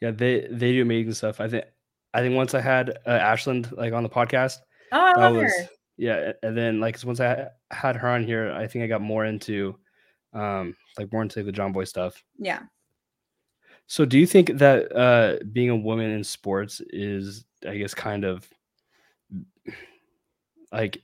Yeah, 0.00 0.12
they 0.12 0.46
they 0.50 0.72
do 0.72 0.80
amazing 0.80 1.12
stuff. 1.12 1.38
I 1.40 1.48
think 1.48 1.64
I 2.14 2.20
think 2.22 2.34
once 2.34 2.54
I 2.54 2.62
had 2.62 2.96
uh, 3.06 3.10
Ashland 3.10 3.70
like 3.72 3.92
on 3.92 4.02
the 4.02 4.08
podcast, 4.08 4.56
oh 4.92 5.12
i 5.16 5.20
love 5.20 5.34
was 5.36 5.52
her 5.52 5.68
yeah, 5.98 6.32
and 6.42 6.56
then 6.56 6.80
like 6.80 6.96
once 7.04 7.20
I 7.20 7.48
had 7.70 7.94
her 7.96 8.08
on 8.08 8.24
here, 8.24 8.50
I 8.52 8.66
think 8.66 8.82
I 8.82 8.86
got 8.86 9.02
more 9.02 9.26
into 9.26 9.76
um 10.32 10.74
like 10.96 11.12
more 11.12 11.20
into 11.20 11.42
the 11.42 11.52
Jomboy 11.52 11.84
stuff. 11.86 12.24
yeah 12.38 12.62
So 13.86 14.06
do 14.06 14.16
you 14.18 14.26
think 14.26 14.56
that 14.56 14.90
uh 14.96 15.44
being 15.52 15.68
a 15.70 15.76
woman 15.76 16.10
in 16.10 16.24
sports 16.24 16.80
is 16.88 17.44
I 17.66 17.76
guess 17.76 17.94
kind 17.94 18.24
of 18.24 18.48
like 20.72 21.02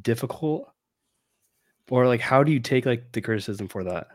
difficult 0.00 0.70
or 1.90 2.06
like 2.06 2.20
how 2.20 2.42
do 2.42 2.52
you 2.52 2.60
take 2.60 2.86
like 2.86 3.12
the 3.12 3.20
criticism 3.20 3.68
for 3.68 3.84
that? 3.84 4.08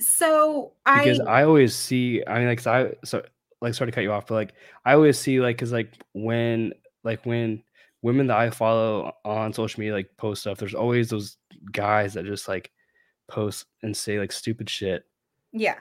so 0.00 0.72
i 0.86 1.04
Because 1.04 1.20
i 1.20 1.44
always 1.44 1.72
see 1.72 2.20
I 2.26 2.40
mean 2.40 2.48
like 2.48 2.66
I 2.66 2.94
so 3.04 3.22
like 3.60 3.74
sorry 3.74 3.92
to 3.92 3.94
cut 3.94 4.02
you 4.02 4.10
off 4.10 4.26
but 4.26 4.34
like 4.34 4.52
I 4.84 4.94
always 4.94 5.16
see 5.18 5.40
like 5.40 5.56
cuz 5.56 5.70
like 5.72 5.94
when 6.12 6.72
like 7.04 7.24
when 7.24 7.62
women 8.02 8.26
that 8.26 8.36
I 8.36 8.50
follow 8.50 9.14
on 9.24 9.52
social 9.52 9.80
media 9.80 9.94
like 9.94 10.10
post 10.16 10.42
stuff 10.42 10.58
there's 10.58 10.74
always 10.74 11.10
those 11.10 11.38
guys 11.70 12.14
that 12.14 12.26
just 12.26 12.48
like 12.48 12.72
post 13.28 13.66
and 13.82 13.96
say 13.96 14.18
like 14.18 14.32
stupid 14.32 14.68
shit. 14.68 15.04
Yeah. 15.52 15.78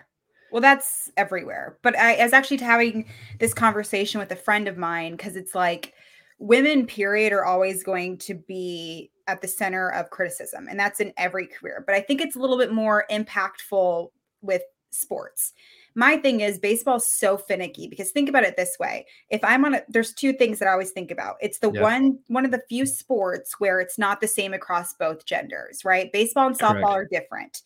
Well, 0.53 0.61
that's 0.61 1.09
everywhere. 1.17 1.79
But 1.81 1.97
I, 1.97 2.13
I 2.13 2.23
was 2.23 2.31
actually 2.31 2.57
having 2.57 3.07
this 3.39 3.55
conversation 3.55 4.19
with 4.19 4.31
a 4.31 4.35
friend 4.35 4.67
of 4.67 4.77
mine 4.77 5.13
because 5.13 5.35
it's 5.35 5.55
like 5.55 5.93
women, 6.37 6.85
period, 6.85 7.33
are 7.33 7.43
always 7.43 7.83
going 7.83 8.19
to 8.19 8.35
be 8.35 9.09
at 9.25 9.41
the 9.41 9.47
center 9.47 9.89
of 9.89 10.11
criticism, 10.11 10.67
and 10.69 10.79
that's 10.79 10.99
in 10.99 11.11
every 11.17 11.47
career. 11.47 11.83
But 11.87 11.95
I 11.95 12.01
think 12.01 12.21
it's 12.21 12.35
a 12.35 12.39
little 12.39 12.59
bit 12.59 12.71
more 12.71 13.05
impactful 13.09 14.09
with 14.41 14.61
sports. 14.91 15.53
My 15.95 16.17
thing 16.17 16.41
is 16.41 16.59
baseball's 16.59 17.07
so 17.07 17.35
finicky 17.35 17.87
because 17.87 18.11
think 18.11 18.29
about 18.29 18.43
it 18.43 18.55
this 18.55 18.77
way. 18.79 19.07
If 19.31 19.43
I'm 19.43 19.65
on 19.65 19.73
a 19.73 19.81
there's 19.89 20.13
two 20.13 20.33
things 20.33 20.59
that 20.59 20.67
I 20.67 20.71
always 20.71 20.91
think 20.91 21.09
about. 21.09 21.37
It's 21.41 21.57
the 21.57 21.71
Yeah. 21.71 21.81
one 21.81 22.19
one 22.27 22.45
of 22.45 22.51
the 22.51 22.61
few 22.69 22.85
sports 22.85 23.59
where 23.59 23.79
it's 23.79 23.97
not 23.97 24.21
the 24.21 24.27
same 24.27 24.53
across 24.53 24.93
both 24.93 25.25
genders, 25.25 25.83
right? 25.83 26.11
Baseball 26.11 26.45
and 26.45 26.55
softball 26.55 26.73
Correct. 26.73 26.85
are 26.85 27.05
different 27.05 27.63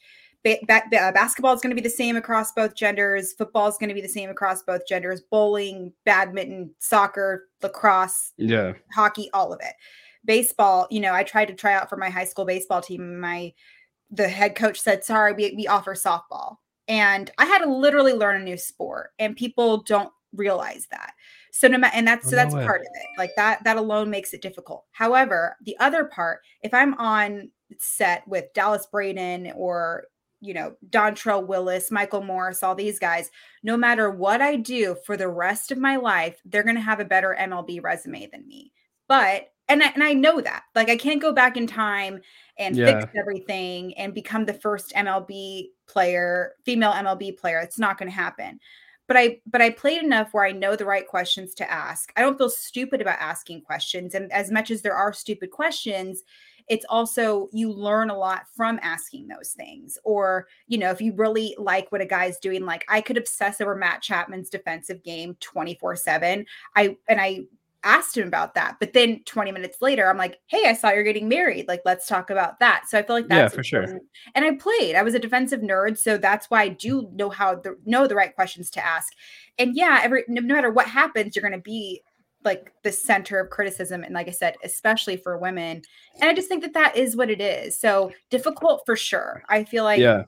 ba- 0.67 0.81
ba- 0.91 0.97
uh, 1.01 1.11
basketball 1.11 1.53
is 1.53 1.61
going 1.61 1.75
to 1.75 1.81
be 1.81 1.87
the 1.87 1.89
same 1.93 2.15
across 2.15 2.51
both 2.51 2.75
genders. 2.75 3.33
Football 3.33 3.67
is 3.67 3.77
going 3.77 3.89
to 3.89 3.95
be 3.95 4.01
the 4.01 4.07
same 4.07 4.29
across 4.29 4.63
both 4.63 4.87
genders. 4.87 5.21
Bowling, 5.21 5.93
badminton, 6.05 6.73
soccer, 6.79 7.49
lacrosse, 7.61 8.33
Yeah. 8.37 8.73
hockey, 8.93 9.29
all 9.33 9.51
of 9.53 9.59
it. 9.61 9.73
Baseball, 10.25 10.87
you 10.89 10.99
know, 10.99 11.13
I 11.13 11.23
tried 11.23 11.45
to 11.49 11.53
try 11.53 11.73
out 11.73 11.89
for 11.89 11.97
my 11.97 12.09
high 12.09 12.25
school 12.25 12.45
baseball 12.45 12.81
team. 12.81 13.19
My 13.19 13.53
the 14.09 14.27
head 14.27 14.55
coach 14.55 14.79
said, 14.79 15.03
"Sorry, 15.03 15.33
we 15.33 15.53
we 15.55 15.67
offer 15.67 15.93
softball," 15.93 16.57
and 16.87 17.29
I 17.37 17.45
had 17.45 17.59
to 17.59 17.69
literally 17.69 18.13
learn 18.13 18.41
a 18.41 18.43
new 18.43 18.57
sport, 18.57 19.11
and 19.19 19.35
people 19.35 19.83
don't 19.83 20.11
realize 20.33 20.87
that. 20.91 21.13
So 21.51 21.67
no 21.67 21.77
matter, 21.77 21.95
and 21.95 22.07
that's 22.07 22.27
Oh, 22.27 22.29
so 22.31 22.35
that's 22.35 22.53
way. 22.53 22.65
part 22.65 22.81
of 22.81 22.87
it. 22.93 23.07
Like 23.17 23.31
that 23.35 23.63
that 23.63 23.77
alone 23.77 24.09
makes 24.09 24.33
it 24.33 24.41
difficult. 24.41 24.85
However, 24.91 25.57
the 25.63 25.77
other 25.79 26.05
part, 26.05 26.41
if 26.61 26.73
I'm 26.73 26.93
on 26.95 27.49
set 27.79 28.25
with 28.27 28.51
Dallas 28.53 28.85
Braden 28.85 29.51
or 29.55 30.05
you 30.41 30.53
know 30.53 30.75
Dontrelle 30.89 31.47
Willis, 31.47 31.91
Michael 31.91 32.23
Morris, 32.23 32.63
all 32.63 32.75
these 32.75 32.99
guys, 32.99 33.29
no 33.63 33.77
matter 33.77 34.11
what 34.11 34.41
I 34.41 34.55
do 34.55 34.95
for 35.05 35.17
the 35.17 35.27
rest 35.29 35.71
of 35.71 35.77
my 35.77 35.95
life, 35.97 36.39
they're 36.45 36.63
going 36.63 36.75
to 36.75 36.81
have 36.81 36.99
a 36.99 37.05
better 37.05 37.35
MLB 37.39 37.83
resume 37.83 38.27
than 38.31 38.47
me. 38.47 38.71
But 39.07 39.51
and 39.69 39.83
I, 39.83 39.87
and 39.89 40.03
I 40.03 40.13
know 40.13 40.39
that 40.41 40.63
like 40.75 40.89
I 40.89 40.95
can't 40.97 41.21
go 41.21 41.33
back 41.33 41.57
in 41.57 41.67
time 41.67 42.21
and 42.57 42.75
Yeah. 42.75 42.99
fix 43.01 43.11
everything 43.17 43.97
and 43.97 44.13
become 44.13 44.45
the 44.45 44.53
first 44.53 44.93
MLB 44.95 45.69
player, 45.87 46.53
female 46.65 46.91
MLB 46.93 47.37
player. 47.37 47.59
It's 47.59 47.79
not 47.79 47.97
going 47.97 48.09
to 48.09 48.15
happen. 48.15 48.59
But 49.07 49.15
I 49.17 49.39
but 49.45 49.61
I 49.61 49.69
played 49.69 50.03
enough 50.03 50.33
where 50.33 50.45
I 50.45 50.51
know 50.51 50.75
the 50.75 50.85
right 50.85 51.07
questions 51.07 51.53
to 51.55 51.71
ask. 51.71 52.11
I 52.17 52.21
don't 52.21 52.37
feel 52.37 52.49
stupid 52.49 53.01
about 53.01 53.19
asking 53.19 53.61
questions 53.61 54.13
and 54.15 54.31
as 54.33 54.51
much 54.51 54.69
as 54.69 54.81
there 54.81 54.95
are 54.95 55.13
stupid 55.13 55.51
questions, 55.51 56.23
it's 56.67 56.85
also 56.89 57.49
you 57.53 57.71
learn 57.71 58.09
a 58.09 58.17
lot 58.17 58.43
from 58.55 58.79
asking 58.81 59.27
those 59.27 59.51
things 59.51 59.97
or 60.03 60.47
you 60.67 60.77
know 60.77 60.91
if 60.91 61.01
you 61.01 61.13
really 61.13 61.55
like 61.57 61.91
what 61.91 62.01
a 62.01 62.05
guy's 62.05 62.37
doing 62.39 62.65
like 62.65 62.83
i 62.89 62.99
could 63.01 63.17
obsess 63.17 63.61
over 63.61 63.75
matt 63.75 64.01
chapman's 64.01 64.49
defensive 64.49 65.03
game 65.03 65.35
24 65.39 65.95
7 65.95 66.45
i 66.75 66.95
and 67.07 67.21
i 67.21 67.41
asked 67.83 68.17
him 68.17 68.27
about 68.27 68.53
that 68.55 68.75
but 68.79 68.91
then 68.93 69.21
20 69.25 69.51
minutes 69.51 69.77
later 69.81 70.09
i'm 70.09 70.17
like 70.17 70.39
hey 70.47 70.65
i 70.65 70.73
saw 70.73 70.89
you're 70.89 71.03
getting 71.03 71.29
married. 71.29 71.67
Like 71.67 71.81
let's 71.85 72.07
talk 72.07 72.29
about 72.29 72.59
that. 72.59 72.83
So 72.87 72.97
i 72.97 73.03
feel 73.03 73.15
like 73.15 73.27
Yeah, 73.29 73.43
that's 73.43 73.55
for 73.55 73.63
sure. 73.63 73.83
and 74.35 74.43
i 74.45 74.51
played. 74.55 74.95
I 74.95 75.03
was 75.03 75.13
a 75.13 75.19
defensive 75.19 75.61
nerd 75.61 75.97
so 75.97 76.17
that's 76.17 76.49
why 76.49 76.63
i 76.63 76.69
do 76.69 77.07
know 77.13 77.29
how 77.29 77.55
the 77.55 77.77
know 77.85 78.07
the 78.07 78.15
right 78.15 78.33
questions 78.35 78.69
to 78.71 78.85
ask. 78.85 79.13
And 79.57 79.75
yeah 79.75 80.01
every 80.03 80.23
no 80.27 80.41
no 80.41 80.55
matter 80.55 80.71
what 80.71 80.87
happens 80.87 81.35
you're 81.35 81.47
going 81.47 81.51
to 81.53 81.59
be 81.59 82.01
like 82.43 82.71
the 82.83 82.91
center 82.91 83.39
of 83.39 83.49
criticism 83.49 84.03
and 84.03 84.13
like 84.13 84.27
i 84.27 84.31
said 84.31 84.55
especially 84.63 85.17
for 85.17 85.37
women 85.37 85.81
and 86.21 86.29
i 86.29 86.33
just 86.33 86.47
think 86.47 86.63
that 86.63 86.73
that 86.73 86.95
is 86.95 87.15
what 87.15 87.29
it 87.29 87.41
is. 87.41 87.77
So 87.77 88.11
difficult 88.29 88.83
for 88.85 88.95
sure. 88.95 89.43
I 89.49 89.63
feel 89.63 89.83
like 89.83 89.99
yeah. 89.99 90.23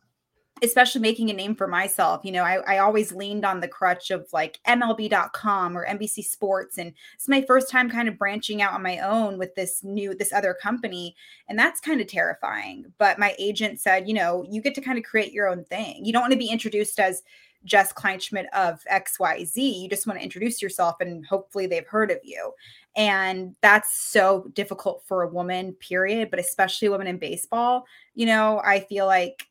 especially 0.63 1.01
making 1.01 1.29
a 1.29 1.33
name 1.33 1.55
for 1.55 1.67
myself 1.67 2.25
you 2.25 2.31
know 2.31 2.43
I, 2.43 2.57
I 2.67 2.77
always 2.79 3.13
leaned 3.13 3.45
on 3.45 3.59
the 3.59 3.67
crutch 3.67 4.11
of 4.11 4.27
like 4.33 4.59
mlb.com 4.67 5.77
or 5.77 5.87
nbc 5.87 6.23
sports 6.23 6.77
and 6.77 6.93
it's 7.15 7.29
my 7.29 7.41
first 7.41 7.69
time 7.69 7.89
kind 7.89 8.09
of 8.09 8.17
branching 8.17 8.61
out 8.61 8.73
on 8.73 8.83
my 8.83 8.99
own 8.99 9.37
with 9.37 9.55
this 9.55 9.83
new 9.83 10.13
this 10.13 10.33
other 10.33 10.53
company 10.53 11.15
and 11.47 11.57
that's 11.57 11.79
kind 11.79 12.01
of 12.01 12.07
terrifying. 12.07 12.85
But 12.97 13.19
my 13.19 13.35
agent 13.39 13.79
said 13.79 14.07
you 14.07 14.13
know 14.13 14.45
you 14.49 14.61
get 14.61 14.75
to 14.75 14.81
kind 14.81 14.97
of 14.97 15.03
create 15.03 15.31
your 15.31 15.47
own 15.47 15.63
thing. 15.65 16.05
You 16.05 16.13
don't 16.13 16.23
want 16.23 16.33
to 16.33 16.39
be 16.39 16.49
introduced 16.49 16.99
as 16.99 17.21
Jess 17.65 17.93
Kleinschmidt 17.93 18.47
of 18.53 18.79
XYZ. 18.91 19.81
You 19.81 19.89
just 19.89 20.07
want 20.07 20.19
to 20.19 20.23
introduce 20.23 20.61
yourself 20.61 20.95
and 20.99 21.25
hopefully 21.25 21.67
they've 21.67 21.87
heard 21.87 22.11
of 22.11 22.19
you. 22.23 22.53
And 22.95 23.55
that's 23.61 23.93
so 23.93 24.49
difficult 24.53 25.03
for 25.05 25.23
a 25.23 25.29
woman, 25.29 25.73
period, 25.73 26.29
but 26.31 26.39
especially 26.39 26.89
women 26.89 27.07
in 27.07 27.17
baseball. 27.17 27.85
You 28.15 28.25
know, 28.25 28.61
I 28.63 28.81
feel 28.81 29.05
like 29.05 29.43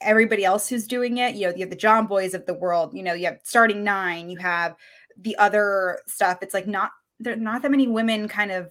everybody 0.00 0.44
else 0.44 0.68
who's 0.68 0.86
doing 0.86 1.18
it, 1.18 1.34
you 1.34 1.46
know, 1.46 1.54
you 1.54 1.60
have 1.60 1.70
the 1.70 1.76
Jomboys 1.76 2.34
of 2.34 2.46
the 2.46 2.54
world, 2.54 2.94
you 2.94 3.02
know, 3.02 3.14
you 3.14 3.26
have 3.26 3.40
starting 3.42 3.82
nine, 3.82 4.30
you 4.30 4.38
have 4.38 4.76
the 5.20 5.36
other 5.36 6.00
stuff. 6.06 6.38
It's 6.42 6.54
like 6.54 6.66
not 6.66 6.92
there 7.20 7.36
not 7.36 7.62
that 7.62 7.70
many 7.70 7.88
women 7.88 8.28
kind 8.28 8.52
of 8.52 8.70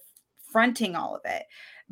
fronting 0.51 0.95
all 0.95 1.15
of 1.15 1.21
it. 1.25 1.43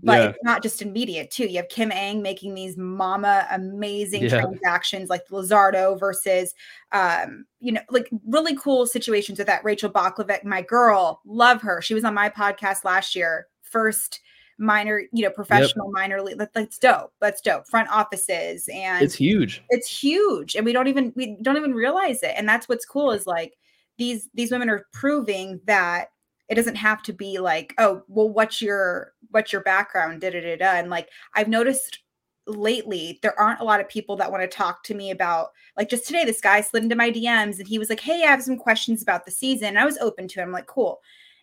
But 0.03 0.19
Yeah. 0.21 0.29
it's 0.29 0.43
not 0.43 0.61
just 0.61 0.81
in 0.81 0.91
media 0.91 1.25
too. 1.25 1.45
You 1.45 1.57
have 1.57 1.69
Kim 1.69 1.91
Ng 1.91 2.21
making 2.21 2.53
these 2.53 2.75
mama 2.77 3.47
amazing 3.51 4.23
Yeah. 4.23 4.41
transactions 4.41 5.09
like 5.09 5.21
Lazardo 5.31 5.95
versus 5.95 6.53
um, 6.91 7.45
you 7.59 7.71
know, 7.71 7.81
like 7.89 8.09
really 8.27 8.55
cool 8.57 8.85
situations 8.85 9.37
with 9.37 9.47
that 9.47 9.63
Rachel 9.63 9.89
Balkovec, 9.89 10.43
my 10.43 10.61
girl, 10.61 11.21
love 11.25 11.61
her. 11.61 11.81
She 11.81 11.93
was 11.93 12.03
on 12.03 12.13
my 12.13 12.29
podcast 12.29 12.83
last 12.83 13.15
year. 13.15 13.47
First 13.63 14.19
minor, 14.57 15.01
you 15.11 15.23
know, 15.23 15.29
professional 15.31 15.91
minor 15.91 16.21
league. 16.21 16.37
That, 16.37 16.53
that's 16.53 16.77
dope. 16.77 17.11
That's 17.19 17.41
dope. 17.41 17.67
Front 17.67 17.89
offices 17.89 18.69
and 18.73 19.03
It's 19.03 19.15
huge. 19.15 19.63
it's 19.69 19.87
huge 19.89 20.55
and 20.55 20.65
we 20.65 20.71
don't 20.73 20.87
even 20.87 21.11
we 21.15 21.37
don't 21.41 21.57
even 21.57 21.73
realize 21.73 22.21
it 22.23 22.33
and 22.37 22.47
that's 22.47 22.69
what's 22.69 22.85
cool 22.85 23.11
is 23.11 23.25
like 23.27 23.53
these 23.97 24.29
these 24.33 24.51
women 24.51 24.69
are 24.69 24.85
proving 24.93 25.59
that 25.65 26.09
it 26.49 26.55
doesn't 26.55 26.75
have 26.75 27.01
to 27.03 27.13
be 27.13 27.39
like 27.39 27.73
oh 27.77 28.03
well 28.07 28.29
what's 28.29 28.61
your 28.61 29.13
what's 29.31 29.51
your 29.51 29.61
background? 29.61 30.21
Da 30.21 30.29
da 30.29 30.41
da 30.41 30.55
da. 30.57 30.71
And 30.73 30.89
like 30.89 31.09
i've 31.35 31.47
noticed 31.47 31.99
lately 32.47 33.17
there 33.23 33.37
aren't 33.39 33.59
a 33.59 33.63
lot 33.63 33.79
of 33.79 33.89
people 33.89 34.15
that 34.15 34.31
want 34.31 34.43
to 34.43 34.47
talk 34.47 34.83
to 34.83 34.93
me 34.93 35.09
about 35.09 35.49
like 35.77 35.89
just 35.89 36.05
today 36.05 36.23
this 36.23 36.39
guy 36.41 36.61
slid 36.61 36.83
into 36.83 36.95
my 36.95 37.09
dms 37.09 37.57
and 37.57 37.67
he 37.67 37.79
was 37.79 37.89
like 37.89 37.99
hey 37.99 38.21
i 38.23 38.27
have 38.27 38.43
some 38.43 38.57
questions 38.57 39.01
about 39.01 39.25
the 39.25 39.31
season. 39.31 39.69
And 39.69 39.79
i 39.79 39.85
was 39.85 39.97
open 39.97 40.27
to 40.27 40.39
him 40.39 40.49
i'm 40.49 40.53
like 40.53 40.67
cool. 40.67 40.99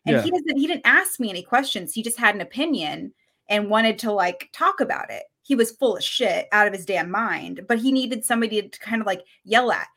And 0.07 0.17
Yeah. 0.17 0.23
he 0.23 0.31
doesn't 0.31 0.57
he 0.59 0.67
didn't 0.67 0.87
ask 0.87 1.19
me 1.21 1.31
any 1.31 1.43
questions. 1.43 1.93
He 1.93 2.03
just 2.03 2.19
had 2.19 2.35
an 2.35 2.41
opinion 2.41 3.13
and 3.49 3.69
wanted 3.71 3.99
to 4.01 4.13
like 4.13 4.49
talk 4.53 4.81
about 4.81 5.11
it. 5.11 5.25
He 5.43 5.57
was 5.57 5.73
full 5.73 5.97
of 5.97 6.05
shit 6.05 6.47
out 6.53 6.67
of 6.69 6.73
his 6.73 6.87
damn 6.87 7.11
mind 7.11 7.63
but 7.69 7.79
he 7.79 7.91
needed 7.93 8.25
somebody 8.25 8.63
to 8.69 8.79
kind 8.79 9.01
of 9.01 9.07
like 9.07 9.23
yell 9.45 9.73
at 9.73 9.89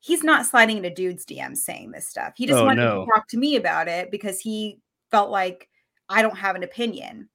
he's 0.00 0.24
not 0.24 0.46
sliding 0.46 0.78
into 0.78 0.90
dude's 0.90 1.24
dms 1.24 1.58
saying 1.58 1.90
this 1.90 2.08
stuff 2.08 2.32
he 2.36 2.46
just 2.46 2.58
Oh, 2.58 2.64
wanted 2.64 2.82
no. 2.82 3.04
to 3.04 3.10
talk 3.14 3.28
to 3.28 3.36
me 3.38 3.56
about 3.56 3.86
it 3.88 4.10
because 4.10 4.40
he 4.40 4.78
felt 5.10 5.30
like 5.30 5.68
i 6.08 6.22
don't 6.22 6.36
have 6.38 6.56
an 6.56 6.62
opinion 6.62 7.28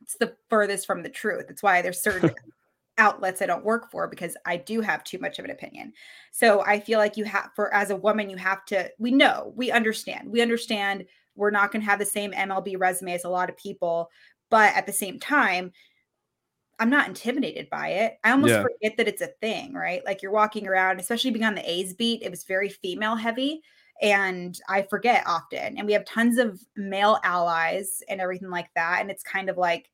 it's 0.00 0.16
the 0.16 0.34
furthest 0.48 0.86
from 0.86 1.02
the 1.02 1.08
truth 1.08 1.46
it's 1.48 1.62
why 1.62 1.82
there's 1.82 2.00
certain 2.02 2.30
outlets 2.98 3.40
I 3.40 3.46
don't 3.46 3.64
work 3.64 3.90
for 3.92 4.08
because 4.08 4.36
I 4.44 4.56
do 4.56 4.80
have 4.80 5.04
too 5.04 5.18
much 5.20 5.38
of 5.38 5.44
an 5.44 5.52
opinion. 5.52 5.92
So 6.32 6.62
I 6.62 6.80
feel 6.80 6.98
like 6.98 7.16
you 7.16 7.24
have 7.26 7.50
for 7.54 7.72
as 7.72 7.90
a 7.90 7.96
woman 7.96 8.28
you 8.28 8.36
have 8.36 8.64
to 8.66 8.90
we 8.98 9.12
know, 9.12 9.52
we 9.54 9.70
understand. 9.70 10.28
We 10.28 10.42
understand 10.42 11.04
we're 11.36 11.52
not 11.52 11.70
going 11.70 11.80
to 11.82 11.88
have 11.88 12.00
the 12.00 12.04
same 12.04 12.32
MLB 12.32 12.74
resume 12.78 13.12
as 13.14 13.22
a 13.22 13.28
lot 13.28 13.48
of 13.48 13.56
people, 13.56 14.10
but 14.50 14.74
at 14.74 14.84
the 14.86 14.92
same 14.92 15.20
time, 15.20 15.70
I'm 16.78 16.90
not 16.90 17.08
intimidated 17.08 17.68
by 17.70 17.88
it. 17.88 18.18
I 18.24 18.30
almost 18.30 18.58
Yeah. 18.58 18.60
forget 18.60 18.96
that 18.96 19.08
it's 19.08 19.22
a 19.22 19.26
thing, 19.26 19.74
right? 19.74 20.04
Like 20.04 20.22
you're 20.22 20.32
walking 20.32 20.66
around, 20.68 21.00
especially 21.00 21.32
being 21.32 21.44
on 21.44 21.54
the 21.56 21.68
A's 21.70 21.92
beat, 21.94 22.22
it 22.22 22.30
was 22.30 22.44
very 22.44 22.68
female 22.68 23.16
heavy. 23.16 23.62
And 24.00 24.58
I 24.68 24.82
forget 24.82 25.24
often. 25.26 25.76
And 25.76 25.86
we 25.86 25.92
have 25.92 26.04
tons 26.04 26.38
of 26.38 26.60
male 26.76 27.18
allies 27.24 28.00
and 28.08 28.20
everything 28.20 28.50
like 28.50 28.72
that. 28.74 28.98
And 29.00 29.10
it's 29.10 29.24
kind 29.24 29.50
of 29.50 29.56
like 29.56 29.90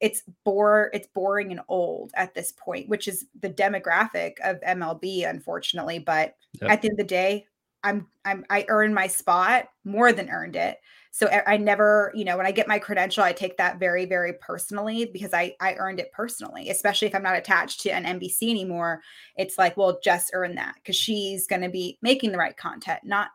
it's 0.00 0.22
bore 0.44 0.90
it's 0.92 1.08
boring 1.08 1.50
and 1.50 1.60
old 1.68 2.12
at 2.14 2.34
this 2.34 2.52
point, 2.52 2.88
which 2.88 3.08
is 3.08 3.26
the 3.40 3.50
demographic 3.50 4.34
of 4.44 4.60
MLB, 4.62 5.24
unfortunately. 5.24 5.98
But 5.98 6.36
Yep. 6.60 6.72
at 6.72 6.82
the 6.82 6.88
end 6.88 7.00
of 7.00 7.04
the 7.04 7.08
day, 7.08 7.46
I'm 7.82 8.08
I'm 8.24 8.44
I 8.50 8.64
earned 8.68 8.94
my 8.94 9.08
spot 9.08 9.68
more 9.84 10.12
than 10.12 10.30
earned 10.30 10.54
it. 10.56 10.78
So 11.10 11.28
I, 11.28 11.56
never, 11.56 12.12
you 12.14 12.24
know, 12.24 12.36
when 12.36 12.46
I 12.46 12.52
get 12.52 12.68
my 12.68 12.78
credential, 12.78 13.24
I 13.24 13.32
take 13.32 13.56
that 13.56 13.78
very, 13.78 14.04
very 14.06 14.34
personally 14.34 15.06
because 15.06 15.34
I 15.34 15.54
I 15.60 15.74
earned 15.74 16.00
it 16.00 16.12
personally, 16.12 16.70
especially 16.70 17.08
if 17.08 17.14
I'm 17.14 17.22
not 17.22 17.36
attached 17.36 17.80
to 17.80 17.90
an 17.90 18.04
NBC 18.04 18.50
anymore. 18.50 19.02
It's 19.36 19.58
like, 19.58 19.76
well, 19.76 19.98
Jess 20.02 20.30
earned 20.32 20.58
that 20.58 20.74
because 20.76 20.96
she's 20.96 21.46
going 21.46 21.62
to 21.62 21.68
be 21.68 21.98
making 22.02 22.32
the 22.32 22.38
right 22.38 22.56
content, 22.56 23.00
not 23.04 23.28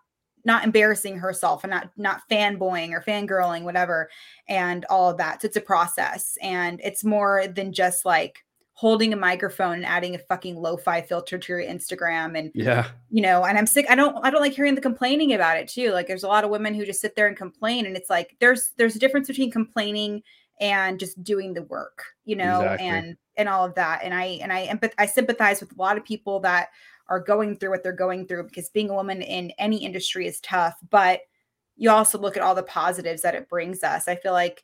not 0.46 0.64
embarrassing 0.64 1.18
herself 1.18 1.64
and 1.64 1.72
not 1.72 1.90
not 1.98 2.22
fanboying 2.30 2.92
or 2.92 3.02
fangirling, 3.02 3.64
whatever, 3.64 4.10
and 4.48 4.86
all 4.86 5.10
of 5.10 5.18
that. 5.18 5.42
So 5.42 5.48
it's 5.48 5.58
a 5.58 5.62
process, 5.62 6.38
and 6.42 6.80
it's 6.84 7.04
more 7.04 7.48
than 7.48 7.74
just 7.74 8.06
like 8.06 8.44
holding 8.76 9.14
a 9.14 9.16
microphone 9.16 9.76
and 9.76 9.86
adding 9.86 10.16
a 10.16 10.20
fucking 10.20 10.56
lo-fi 10.56 11.00
filter 11.02 11.38
to 11.38 11.54
your 11.54 11.62
Instagram 11.62 12.38
and 12.38 12.52
Yeah. 12.56 12.88
you 13.12 13.22
know 13.22 13.44
and 13.46 13.56
i'm 13.58 13.68
sick 13.68 13.86
i 13.88 13.94
don't 13.96 14.18
i 14.26 14.32
don't 14.32 14.42
like 14.42 14.54
hearing 14.54 14.74
the 14.74 14.82
complaining 14.82 15.34
about 15.34 15.58
it 15.58 15.68
too 15.68 15.92
like 15.92 16.08
there's 16.08 16.24
a 16.24 16.28
lot 16.28 16.44
of 16.44 16.50
women 16.50 16.74
who 16.74 16.84
just 16.86 17.00
sit 17.00 17.16
there 17.16 17.28
and 17.28 17.38
complain 17.38 17.86
and 17.86 17.96
it's 17.96 18.10
like 18.10 18.36
there's 18.40 18.72
there's 18.78 18.96
a 18.96 19.00
difference 19.00 19.28
between 19.28 19.52
complaining 19.52 20.24
and 20.60 21.00
just 21.00 21.24
doing 21.24 21.54
the 21.54 21.62
work 21.64 22.04
you 22.26 22.36
know 22.36 22.62
Exactly. 22.62 22.88
and 22.88 23.18
and 23.38 23.48
all 23.48 23.64
of 23.64 23.76
that 23.76 24.02
and 24.04 24.14
i 24.14 24.26
and 24.42 24.52
i 24.52 24.66
empath- 24.68 24.94
i 24.98 25.06
sympathize 25.06 25.62
with 25.62 25.72
a 25.72 25.82
lot 25.82 25.96
of 25.98 26.04
people 26.04 26.40
that 26.40 26.70
are 27.10 27.20
going 27.20 27.56
through 27.56 27.70
what 27.70 27.84
they're 27.84 27.92
going 27.94 28.26
through 28.26 28.44
because 28.44 28.70
being 28.70 28.90
a 28.90 28.94
woman 28.96 29.22
in 29.22 29.52
any 29.60 29.78
industry 29.78 30.26
is 30.26 30.40
tough 30.42 30.76
but 30.90 31.22
you 31.76 31.92
also 31.92 32.18
look 32.18 32.38
at 32.38 32.42
all 32.44 32.56
the 32.56 32.64
positives 32.64 33.22
that 33.22 33.36
it 33.36 33.48
brings 33.50 33.84
us 33.84 34.08
i 34.08 34.16
feel 34.16 34.34
like 34.34 34.64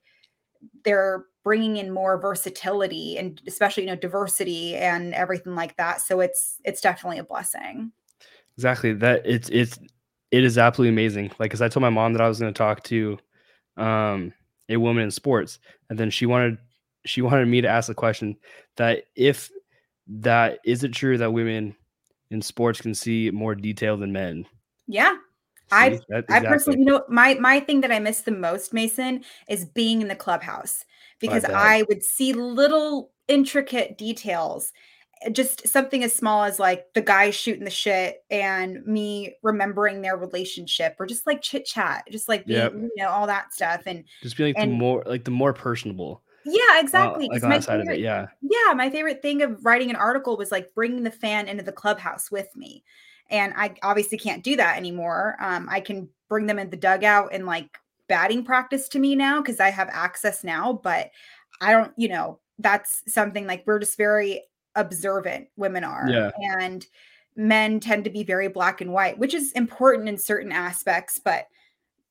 they're 0.83 1.25
bringing 1.49 1.77
in 1.77 1.89
more 1.89 2.21
versatility 2.21 3.17
and 3.17 3.41
especially 3.47 3.83
you 3.83 3.89
know 3.89 3.95
diversity 3.95 4.75
and 4.75 5.15
everything 5.15 5.55
like 5.55 5.75
that 5.77 5.99
so 5.99 6.19
it's 6.19 6.57
it's 6.63 6.79
definitely 6.79 7.17
a 7.17 7.23
blessing 7.23 7.91
Exactly. 8.59 8.91
That 8.91 9.21
it's 9.23 9.47
it's 9.53 9.79
it 10.31 10.43
is 10.43 10.57
absolutely 10.57 10.89
amazing. 10.89 11.31
Like, 11.39 11.49
cause 11.49 11.61
I 11.61 11.69
told 11.69 11.81
my 11.81 11.89
mom 11.89 12.11
that 12.11 12.21
I 12.21 12.27
was 12.27 12.41
going 12.41 12.53
to 12.53 12.57
talk 12.57 12.83
to 12.83 13.17
um 13.77 14.33
a 14.67 14.75
woman 14.75 15.03
in 15.03 15.11
sports, 15.11 15.59
and 15.89 15.97
then 15.97 16.09
she 16.09 16.25
wanted 16.25 16.57
she 17.05 17.21
wanted 17.21 17.47
me 17.47 17.61
to 17.61 17.69
ask 17.69 17.87
the 17.87 17.93
question 17.93 18.35
that 18.75 19.05
if 19.15 19.49
that 20.07 20.59
is 20.65 20.83
it 20.83 20.91
true 20.91 21.17
that 21.19 21.31
women 21.31 21.73
in 22.31 22.41
sports 22.41 22.81
can 22.81 22.93
see 22.93 23.31
more 23.31 23.55
detail 23.55 23.95
than 23.95 24.11
men? 24.11 24.45
yeah 24.87 25.15
I-? 25.71 25.99
I 26.29 26.39
personally, 26.41 26.79
you 26.79 26.85
know, 26.85 27.03
my 27.09 27.35
my 27.35 27.59
thing 27.59 27.81
that 27.81 27.91
I 27.91 27.99
miss 27.99 28.21
the 28.21 28.31
most, 28.31 28.73
Mason, 28.73 29.23
is 29.47 29.65
being 29.65 30.01
in 30.01 30.07
the 30.07 30.15
clubhouse 30.15 30.83
because 31.19 31.43
bet. 31.43 31.53
I 31.53 31.83
would 31.89 32.03
see 32.03 32.33
little 32.33 33.11
intricate 33.27 33.97
details, 33.97 34.71
eh, 35.23 35.29
just 35.29 35.67
something 35.67 36.03
as 36.03 36.15
small 36.15 36.43
as 36.43 36.59
like 36.59 36.85
the 36.93 37.01
guy 37.01 37.29
shooting 37.29 37.63
the 37.65 37.69
shit 37.69 38.23
and 38.31 38.85
me 38.85 39.35
remembering 39.43 40.01
their 40.01 40.17
relationship, 40.17 40.95
or 40.99 41.05
just 41.05 41.27
like 41.27 41.41
chit 41.41 41.65
chat, 41.65 42.05
just 42.11 42.27
like 42.29 42.45
being, 42.45 42.59
Yep. 42.59 42.73
you 42.73 42.91
know, 42.97 43.09
all 43.09 43.27
that 43.27 43.53
stuff. 43.53 43.83
And 43.85 44.03
just 44.23 44.37
be 44.37 44.45
like 44.45 44.55
the 44.55 44.61
and- 44.61 44.73
more 44.73 45.03
like 45.05 45.25
the 45.25 45.31
more 45.31 45.53
personable. 45.53 46.23
yeah, 46.45 46.77
uh, 46.77 46.79
exactly. 46.79 47.27
like 47.27 47.33
'cause 47.33 47.43
on 47.43 47.49
my 47.49 47.59
side 47.59 47.81
of 47.81 47.89
it. 47.89 47.99
Yeah. 47.99 48.27
yeah, 48.41 48.73
my 48.73 48.89
favorite 48.89 49.21
thing 49.21 49.41
of 49.43 49.63
writing 49.63 49.89
an 49.89 49.95
article 49.97 50.37
was 50.37 50.51
like 50.51 50.73
bringing 50.73 51.03
the 51.03 51.11
fan 51.11 51.47
into 51.47 51.63
the 51.63 51.71
clubhouse 51.73 52.31
with 52.31 52.47
me. 52.55 52.83
And 53.29 53.53
I 53.55 53.75
obviously 53.83 54.17
can't 54.17 54.43
do 54.43 54.55
that 54.55 54.77
anymore. 54.77 55.35
Um, 55.39 55.67
I 55.69 55.79
can 55.79 56.09
bring 56.29 56.45
them 56.45 56.59
in 56.59 56.69
the 56.69 56.77
dugout 56.77 57.29
and 57.31 57.45
like 57.45 57.77
batting 58.07 58.43
practice 58.43 58.89
to 58.89 58.99
me 58.99 59.15
now 59.15 59.41
because 59.41 59.59
I 59.59 59.69
have 59.69 59.89
access 59.91 60.43
now, 60.43 60.73
but 60.73 61.11
I 61.61 61.71
don't, 61.71 61.91
you 61.95 62.09
know, 62.09 62.39
that's 62.57 63.03
something 63.07 63.47
like 63.47 63.63
we're 63.65 63.79
just 63.79 63.97
very 63.97 64.43
observant, 64.75 65.47
women 65.55 65.83
are. 65.83 66.07
Yeah. 66.09 66.31
And 66.37 66.85
men 67.35 67.79
tend 67.79 68.03
to 68.03 68.09
be 68.09 68.23
very 68.23 68.47
black 68.47 68.81
and 68.81 68.91
white, 68.91 69.17
which 69.17 69.33
is 69.33 69.51
important 69.53 70.09
in 70.09 70.17
certain 70.17 70.51
aspects, 70.51 71.19
but 71.23 71.45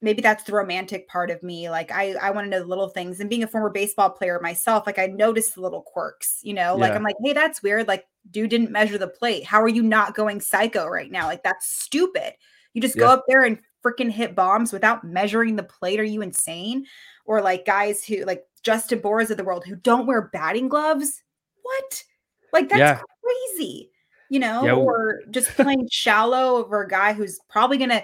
maybe 0.00 0.22
that's 0.22 0.44
the 0.44 0.52
romantic 0.52 1.08
part 1.08 1.30
of 1.30 1.42
me 1.42 1.68
like 1.68 1.90
i 1.90 2.12
i 2.22 2.30
want 2.30 2.44
to 2.44 2.50
know 2.50 2.60
the 2.60 2.66
little 2.66 2.88
things 2.88 3.18
and 3.18 3.28
being 3.28 3.42
a 3.42 3.48
former 3.48 3.70
baseball 3.70 4.08
player 4.08 4.38
myself 4.40 4.86
like 4.86 4.98
i 4.98 5.06
notice 5.06 5.50
the 5.50 5.60
little 5.60 5.82
quirks 5.82 6.38
you 6.42 6.54
know 6.54 6.76
like 6.76 6.94
i'm 6.94 7.02
like 7.02 7.16
hey 7.24 7.32
that's 7.32 7.62
weird 7.62 7.88
like 7.88 8.06
dude 8.30 8.50
didn't 8.50 8.70
measure 8.70 8.98
the 8.98 9.08
plate 9.08 9.44
how 9.44 9.60
are 9.60 9.68
you 9.68 9.82
not 9.82 10.14
going 10.14 10.40
psycho 10.40 10.86
right 10.86 11.10
now? 11.10 11.26
Like 11.26 11.42
that's 11.42 11.66
stupid. 11.68 12.34
You 12.74 12.82
just 12.82 12.98
go 12.98 13.06
up 13.06 13.24
there 13.28 13.42
and 13.44 13.58
freaking 13.84 14.10
hit 14.10 14.34
bombs 14.34 14.72
without 14.72 15.04
measuring 15.04 15.56
the 15.56 15.62
plate 15.62 16.00
are 16.00 16.04
you 16.04 16.22
insane? 16.22 16.86
Or 17.24 17.40
like 17.40 17.66
guys 17.66 18.04
who 18.04 18.24
like 18.24 18.44
justin 18.62 19.00
bour 19.00 19.20
of 19.20 19.28
the 19.28 19.44
world 19.44 19.64
who 19.64 19.76
don't 19.76 20.06
wear 20.06 20.30
batting 20.32 20.68
gloves? 20.68 21.22
What? 21.62 22.04
Like 22.52 22.68
that's 22.68 22.78
Yeah. 22.80 23.00
crazy 23.22 23.90
you 24.30 24.38
know 24.38 24.66
Yeah, 24.66 24.74
or 24.74 25.20
just 25.30 25.50
playing 25.54 25.88
shallow 25.90 26.56
over 26.56 26.82
a 26.82 26.88
guy 26.88 27.14
who's 27.14 27.38
probably 27.48 27.78
gonna 27.78 28.02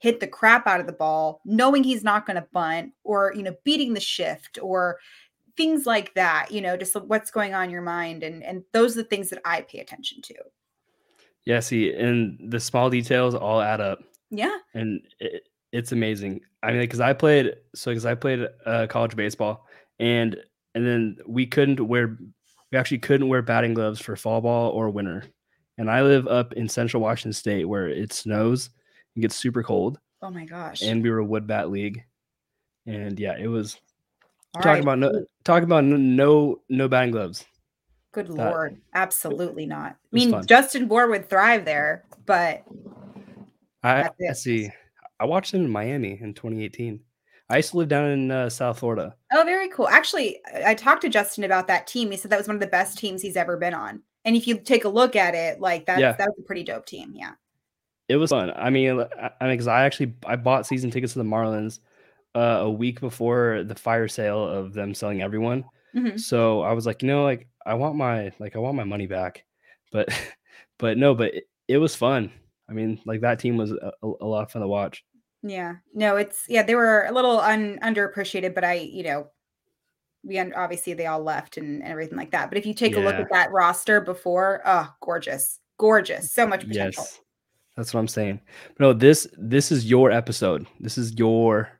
hit 0.00 0.18
the 0.18 0.26
crap 0.26 0.66
out 0.66 0.80
of 0.80 0.86
the 0.86 0.92
ball, 0.92 1.40
knowing 1.44 1.84
he's 1.84 2.02
not 2.02 2.26
going 2.26 2.36
to 2.36 2.48
bunt, 2.52 2.92
or 3.04 3.32
you 3.36 3.42
know, 3.42 3.54
beating 3.64 3.94
the 3.94 4.00
shift, 4.00 4.58
or 4.60 4.98
things 5.56 5.86
like 5.86 6.14
that. 6.14 6.50
You 6.50 6.60
know, 6.60 6.76
just 6.76 6.96
what's 6.96 7.30
going 7.30 7.54
on 7.54 7.64
in 7.64 7.70
your 7.70 7.82
mind, 7.82 8.22
and 8.22 8.42
and 8.42 8.64
those 8.72 8.96
are 8.96 9.02
the 9.02 9.08
things 9.08 9.30
that 9.30 9.40
I 9.44 9.62
pay 9.62 9.78
attention 9.78 10.20
to. 10.22 10.34
Yeah. 11.44 11.60
See, 11.60 11.92
and 11.92 12.38
the 12.50 12.60
small 12.60 12.90
details 12.90 13.34
all 13.34 13.60
add 13.60 13.80
up. 13.80 14.00
Yeah, 14.30 14.58
and 14.74 15.00
it, 15.20 15.44
it's 15.72 15.92
amazing. 15.92 16.40
I 16.62 16.72
mean, 16.72 16.80
because 16.80 17.00
I 17.00 17.12
played 17.12 17.54
so 17.74 17.90
because 17.90 18.06
I 18.06 18.14
played 18.14 18.48
uh, 18.66 18.86
college 18.88 19.14
baseball, 19.14 19.66
and 19.98 20.36
and 20.74 20.86
then 20.86 21.18
we 21.26 21.46
couldn't 21.46 21.86
wear 21.86 22.18
we 22.72 22.78
actually 22.78 22.98
couldn't 22.98 23.28
wear 23.28 23.42
batting 23.42 23.74
gloves 23.74 24.00
for 24.00 24.16
fall 24.16 24.40
ball 24.40 24.70
or 24.70 24.90
winter. 24.90 25.24
And 25.78 25.90
I 25.90 26.02
live 26.02 26.26
up 26.28 26.52
in 26.52 26.68
Central 26.68 27.02
Washington 27.02 27.32
State 27.32 27.64
where 27.64 27.88
it 27.88 28.12
snows 28.12 28.70
and 29.14 29.22
gets 29.22 29.36
super 29.36 29.62
cold, 29.62 29.98
Oh 30.22 30.30
my 30.30 30.44
gosh. 30.44 30.82
and 30.82 31.02
we 31.02 31.10
were 31.10 31.18
a 31.18 31.24
wood 31.24 31.46
bat 31.46 31.70
league, 31.70 32.02
and 32.86 33.18
yeah, 33.18 33.36
it 33.38 33.48
was 33.48 33.78
All 34.54 34.62
talking 34.62 34.84
right. 34.86 34.94
about 34.96 34.98
no 34.98 35.24
talking 35.44 35.64
about 35.64 35.84
no 35.84 36.60
no 36.68 36.88
batting 36.88 37.10
gloves. 37.12 37.44
Good 38.12 38.26
that- 38.28 38.50
lord, 38.50 38.80
absolutely 38.94 39.66
not. 39.66 39.92
I 39.92 39.96
mean, 40.10 40.30
fun. 40.32 40.46
Justin 40.46 40.88
Bour 40.88 41.08
would 41.08 41.28
thrive 41.30 41.64
there, 41.64 42.04
but 42.26 42.64
I 43.82 44.10
That's 44.18 44.42
see. 44.42 44.70
I 45.18 45.24
watched 45.26 45.54
him 45.54 45.62
in 45.64 45.70
Miami 45.70 46.18
in 46.20 46.34
2018. 46.34 47.00
I 47.50 47.56
used 47.56 47.70
to 47.72 47.78
live 47.78 47.88
down 47.88 48.10
in 48.10 48.30
uh, 48.30 48.48
South 48.48 48.78
Florida. 48.78 49.14
oh, 49.32 49.42
very 49.44 49.68
cool. 49.70 49.88
Actually, 49.88 50.38
I 50.54 50.70
I 50.70 50.74
talked 50.74 51.02
to 51.02 51.08
Justin 51.08 51.44
about 51.44 51.66
that 51.66 51.86
team. 51.86 52.10
He 52.10 52.16
said 52.16 52.30
that 52.30 52.38
was 52.38 52.46
one 52.46 52.56
of 52.56 52.60
the 52.60 52.66
best 52.66 52.98
teams 52.98 53.22
he's 53.22 53.36
ever 53.36 53.56
been 53.56 53.74
on. 53.74 54.02
And 54.24 54.36
if 54.36 54.46
you 54.46 54.58
take 54.58 54.84
a 54.84 54.88
look 54.88 55.16
at 55.16 55.34
it, 55.34 55.60
like 55.60 55.86
that's 55.86 56.00
Yeah. 56.00 56.12
that 56.12 56.28
was 56.28 56.36
a 56.38 56.42
pretty 56.42 56.62
dope 56.62 56.86
team. 56.86 57.12
Yeah. 57.14 57.32
It 58.10 58.16
was 58.16 58.30
fun. 58.30 58.52
I 58.56 58.70
mean, 58.70 59.00
I 59.00 59.30
mean, 59.46 59.52
because 59.52 59.68
I 59.68 59.84
actually 59.84 60.14
I 60.26 60.34
bought 60.34 60.66
season 60.66 60.90
tickets 60.90 61.12
to 61.12 61.20
the 61.20 61.24
Marlins 61.24 61.78
uh, 62.34 62.58
a 62.62 62.70
week 62.70 62.98
before 63.00 63.62
the 63.64 63.76
fire 63.76 64.08
sale 64.08 64.44
of 64.44 64.72
them 64.72 64.94
selling 64.94 65.22
everyone. 65.22 65.64
Mhm. 65.94 66.18
So 66.18 66.62
I 66.62 66.72
was 66.72 66.86
like, 66.86 67.02
you 67.02 67.08
know, 67.08 67.22
like 67.22 67.46
I 67.64 67.74
want 67.74 67.94
my 67.94 68.32
like 68.40 68.56
I 68.56 68.58
want 68.58 68.74
my 68.74 68.82
money 68.82 69.06
back, 69.06 69.44
but 69.92 70.08
but 70.78 70.98
no, 70.98 71.14
but 71.14 71.34
it, 71.34 71.44
it 71.68 71.78
was 71.78 71.94
fun. 71.94 72.32
I 72.68 72.72
mean, 72.72 73.00
like 73.04 73.20
that 73.20 73.38
team 73.38 73.56
was 73.56 73.70
a, 73.70 73.92
a 74.02 74.26
lot 74.26 74.42
of 74.42 74.50
fun 74.50 74.62
to 74.62 74.68
watch. 74.68 75.04
Yeah. 75.44 75.76
No, 75.94 76.16
it's 76.16 76.46
yeah, 76.48 76.64
they 76.64 76.74
were 76.74 77.04
a 77.04 77.12
little 77.12 77.38
un 77.38 77.78
underappreciated, 77.80 78.56
but 78.56 78.64
I, 78.64 78.74
you 78.74 79.04
know, 79.04 79.28
we 80.24 80.36
un- 80.38 80.54
obviously 80.54 80.94
they 80.94 81.06
all 81.06 81.22
left 81.22 81.56
and, 81.56 81.80
and 81.80 81.92
everything 81.92 82.18
like 82.18 82.32
that. 82.32 82.50
But 82.50 82.58
if 82.58 82.66
you 82.66 82.74
take 82.74 82.96
a 82.96 83.00
look 83.00 83.14
at 83.14 83.30
that 83.30 83.52
roster 83.52 84.00
before, 84.00 84.62
oh, 84.64 84.92
gorgeous. 85.00 85.60
Gorgeous. 85.78 86.32
So 86.32 86.46
much 86.46 86.66
potential. 86.66 87.04
Yes, 87.04 87.20
that's 87.80 87.94
what 87.94 88.00
I'm 88.00 88.08
saying. 88.08 88.38
But 88.76 88.84
no, 88.84 88.92
this 88.92 89.26
this 89.38 89.72
is 89.72 89.88
your 89.88 90.10
episode. 90.10 90.66
This 90.80 90.98
is 90.98 91.14
your 91.14 91.70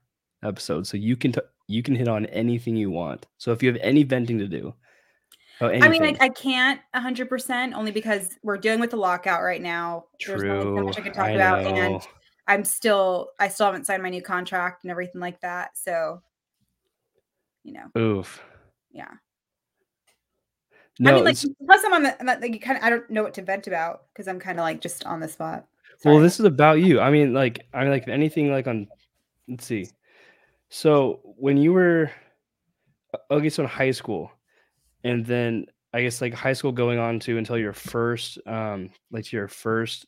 episode, 0.42 0.86
so 0.86 0.96
you 0.96 1.14
can 1.14 1.32
t- 1.32 1.42
you 1.66 1.82
can 1.82 1.94
hit 1.94 2.08
on 2.08 2.24
anything 2.26 2.74
you 2.74 2.90
want. 2.90 3.26
So 3.36 3.52
if 3.52 3.62
you 3.62 3.70
have 3.70 3.80
any 3.82 4.02
venting 4.02 4.38
to 4.38 4.48
do, 4.48 4.74
oh, 5.60 5.68
I 5.68 5.72
mean, 5.72 6.02
anything. 6.02 6.16
I, 6.18 6.30
can't 6.30 6.80
100% 6.96 7.74
only 7.74 7.90
because 7.90 8.30
we're 8.42 8.56
dealing 8.56 8.80
with 8.80 8.92
the 8.92 8.96
lockout 8.96 9.42
right 9.42 9.60
now. 9.60 10.06
There's 10.26 10.42
only 10.42 10.62
so 10.62 10.62
True. 10.62 10.84
much 10.86 10.98
I 10.98 11.02
can 11.02 11.12
talk 11.12 11.26
I 11.26 11.30
about. 11.32 11.62
know. 11.64 11.74
And 11.74 12.02
I'm 12.48 12.64
still, 12.64 13.28
I 13.38 13.48
still 13.48 13.66
haven't 13.66 13.84
signed 13.84 14.02
my 14.02 14.08
new 14.08 14.22
contract 14.22 14.84
and 14.84 14.90
everything 14.90 15.20
like 15.20 15.38
that. 15.42 15.76
So, 15.76 16.22
you 17.62 17.74
know, 17.74 18.00
Oof. 18.00 18.42
yeah. 18.90 19.12
No, 20.98 21.10
I 21.10 21.14
mean, 21.14 21.24
like, 21.24 21.36
plus 21.66 21.82
I'm 21.84 21.92
on 21.92 22.02
the, 22.04 22.16
like, 22.24 22.54
you 22.54 22.58
kind 22.58 22.78
of, 22.78 22.84
I 22.84 22.88
don't 22.88 23.08
know 23.10 23.22
what 23.22 23.34
to 23.34 23.42
vent 23.42 23.66
about 23.66 24.06
because 24.12 24.28
I'm 24.28 24.40
kind 24.40 24.58
of 24.58 24.64
like 24.64 24.80
just 24.80 25.04
on 25.04 25.20
the 25.20 25.28
spot. 25.28 25.66
Well, 26.04 26.20
this 26.20 26.40
is 26.40 26.46
about 26.46 26.80
you. 26.80 27.00
I 27.00 27.10
mean, 27.10 27.34
like, 27.34 27.66
I 27.74 27.82
mean, 27.82 27.90
like, 27.90 28.08
anything, 28.08 28.50
like 28.50 28.66
on, 28.66 28.88
let's 29.48 29.66
see, 29.66 29.86
So 30.70 31.20
when 31.24 31.56
you 31.56 31.72
were, 31.72 32.10
okay, 33.30 33.50
so 33.50 33.62
in 33.64 33.68
high 33.68 33.90
school, 33.92 34.30
and 35.04 35.26
then 35.26 35.66
I 35.92 36.02
guess 36.02 36.20
like 36.20 36.34
high 36.34 36.52
school 36.52 36.72
going 36.72 36.98
on 36.98 37.20
to 37.20 37.38
until 37.38 37.58
your 37.58 37.72
first, 37.72 38.38
um, 38.46 38.90
like 39.10 39.32
your 39.32 39.48
first 39.48 40.06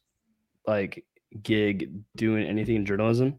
like 0.66 1.04
gig 1.42 1.92
doing 2.16 2.46
anything 2.46 2.76
in 2.76 2.86
journalism. 2.86 3.38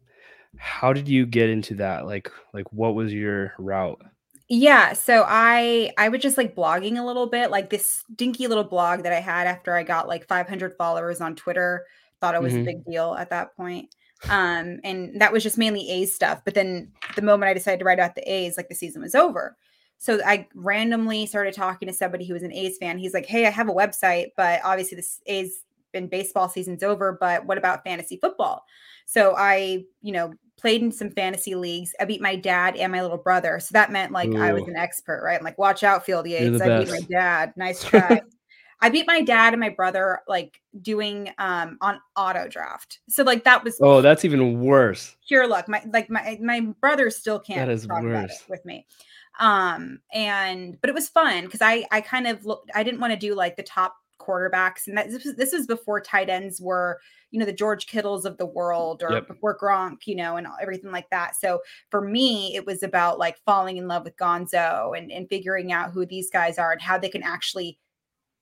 How 0.58 0.93
did 0.93 1.08
you 1.08 1.25
get 1.25 1.49
into 1.49 1.75
that? 1.75 2.06
Like, 2.06 2.32
like 2.53 2.71
what 2.73 2.95
was 2.95 3.13
your 3.13 3.53
route? 3.58 4.01
Yeah, 4.49 4.93
so 4.93 5.25
I 5.27 5.91
I 5.97 6.10
was 6.10 6.21
just 6.21 6.38
like 6.38 6.56
blogging 6.56 6.99
a 6.99 7.06
little 7.06 7.27
bit, 7.27 7.49
like 7.49 7.69
this 7.69 8.03
dinky 8.15 8.47
little 8.47 8.63
blog 8.63 9.03
that 9.03 9.13
I 9.13 9.19
had 9.19 9.47
after 9.47 9.75
I 9.75 9.84
got 9.84 10.08
like 10.08 10.27
500 10.27 10.75
followers 10.77 11.21
on 11.21 11.36
Twitter. 11.36 11.86
Thought 12.23 12.36
it 12.36 12.41
was 12.41 12.53
Mhm. 12.53 12.62
a 12.62 12.63
big 12.63 12.86
deal 12.86 13.15
at 13.19 13.29
that 13.31 13.53
point. 13.57 13.93
Um, 14.29 14.79
and 14.86 15.19
that 15.19 15.33
was 15.33 15.43
just 15.43 15.57
mainly 15.57 15.89
A's 15.91 16.15
stuff. 16.15 16.41
But 16.45 16.53
then 16.53 16.93
the 17.17 17.21
moment 17.21 17.49
I 17.49 17.53
decided 17.53 17.79
to 17.79 17.86
write 17.86 17.99
about 17.99 18.15
the 18.15 18.21
A's, 18.31 18.55
like 18.55 18.69
the 18.69 18.75
season 18.75 19.01
was 19.01 19.13
over. 19.13 19.57
So 19.97 20.21
I 20.25 20.47
randomly 20.55 21.25
started 21.25 21.53
talking 21.53 21.88
to 21.89 21.93
somebody 21.93 22.25
who 22.25 22.33
was 22.33 22.43
an 22.43 22.53
A's 22.53 22.77
fan. 22.77 22.97
He's 22.97 23.13
like, 23.13 23.25
"Hey, 23.25 23.45
I 23.45 23.49
have 23.49 23.67
a 23.67 23.73
website, 23.73 24.27
but 24.38 24.62
obviously 24.63 24.95
this 24.95 25.19
A's 25.25 25.63
and 25.93 26.09
baseball 26.09 26.47
season's 26.47 26.81
over. 26.83 27.17
But 27.19 27.45
what 27.45 27.57
about 27.57 27.83
fantasy 27.83 28.15
football?" 28.15 28.63
So 29.05 29.36
I, 29.38 29.83
you 30.01 30.13
know, 30.13 30.33
played 30.57 30.81
in 30.81 30.91
some 30.93 31.09
fantasy 31.12 31.55
leagues. 31.55 31.93
I 31.99 32.05
beat 32.05 32.21
my 32.21 32.38
dad 32.38 32.77
and 32.77 32.93
my 32.93 33.01
little 33.01 33.17
brother. 33.17 33.59
So 33.59 33.73
that 33.73 33.91
meant 33.91 34.13
like 34.13 34.33
I 34.36 34.53
was 34.53 34.63
an 34.69 34.77
expert, 34.77 35.21
right? 35.25 35.38
I'm 35.38 35.43
like, 35.43 35.57
watch 35.57 35.83
out, 35.83 36.05
Field 36.05 36.25
Yates. 36.27 36.59
the 36.59 36.63
I 36.73 36.79
beat 36.79 36.89
my 36.91 37.01
dad. 37.09 37.53
Nice 37.57 37.83
try. 37.89 38.21
I 38.83 38.89
beat 38.89 39.07
my 39.07 39.21
dad 39.21 39.53
and 39.53 39.59
my 39.61 39.69
brother 39.69 40.19
like 40.27 40.61
doing 40.81 41.31
um 41.37 41.77
on 41.81 41.99
auto 42.17 42.47
draft. 42.49 42.99
So 43.07 43.23
like 43.23 43.45
that 43.45 43.63
was 43.63 43.77
Oh, 43.81 44.01
that's 44.01 44.25
even 44.25 44.59
worse. 44.61 45.15
pure 45.27 45.47
luck. 45.47 45.69
My 45.69 45.81
like 45.91 46.09
my 46.09 46.37
my 46.41 46.59
brother 46.81 47.09
still 47.09 47.39
can't 47.39 47.65
That 47.67 47.73
is 47.73 47.87
talk 47.87 48.03
about 48.03 48.25
it 48.25 48.29
worse. 48.31 48.43
with 48.49 48.65
me. 48.65 48.85
Um 49.39 49.99
and 50.13 50.79
but 50.81 50.89
it 50.89 50.93
was 50.93 51.07
fun 51.09 51.45
because 51.45 51.61
I 51.61 51.85
I 51.91 52.01
kind 52.01 52.27
of 52.27 52.45
looked 52.45 52.69
I 52.75 52.83
didn't 52.83 52.99
want 52.99 53.13
to 53.13 53.17
do 53.19 53.33
like 53.35 53.55
the 53.55 53.63
top 53.63 53.95
quarterbacks 54.19 54.87
and 54.87 54.97
that 54.97 55.09
this 55.09 55.25
was, 55.25 55.35
this 55.35 55.51
was 55.53 55.65
before 55.67 55.99
tight 55.99 56.29
ends 56.29 56.61
were 56.61 56.99
you 57.31 57.39
know 57.39 57.45
the 57.45 57.51
George 57.51 57.87
Kittles 57.87 58.25
of 58.25 58.37
the 58.37 58.45
world 58.45 59.01
or 59.03 59.11
Yep. 59.13 59.27
before 59.27 59.57
Gronk 59.57 60.05
you 60.05 60.15
know 60.15 60.35
and 60.37 60.45
everything 60.61 60.91
like 60.91 61.09
that. 61.09 61.35
So 61.35 61.61
for 61.89 62.01
me 62.01 62.55
it 62.55 62.65
was 62.65 62.83
about 62.83 63.17
like 63.17 63.37
falling 63.45 63.77
in 63.77 63.87
love 63.87 64.03
with 64.03 64.17
Gonzo 64.17 64.97
and 64.97 65.11
and 65.11 65.27
figuring 65.29 65.71
out 65.71 65.91
who 65.91 66.05
these 66.05 66.29
guys 66.29 66.57
are 66.57 66.71
and 66.73 66.81
how 66.81 66.97
they 66.97 67.09
can 67.09 67.23
actually 67.23 67.79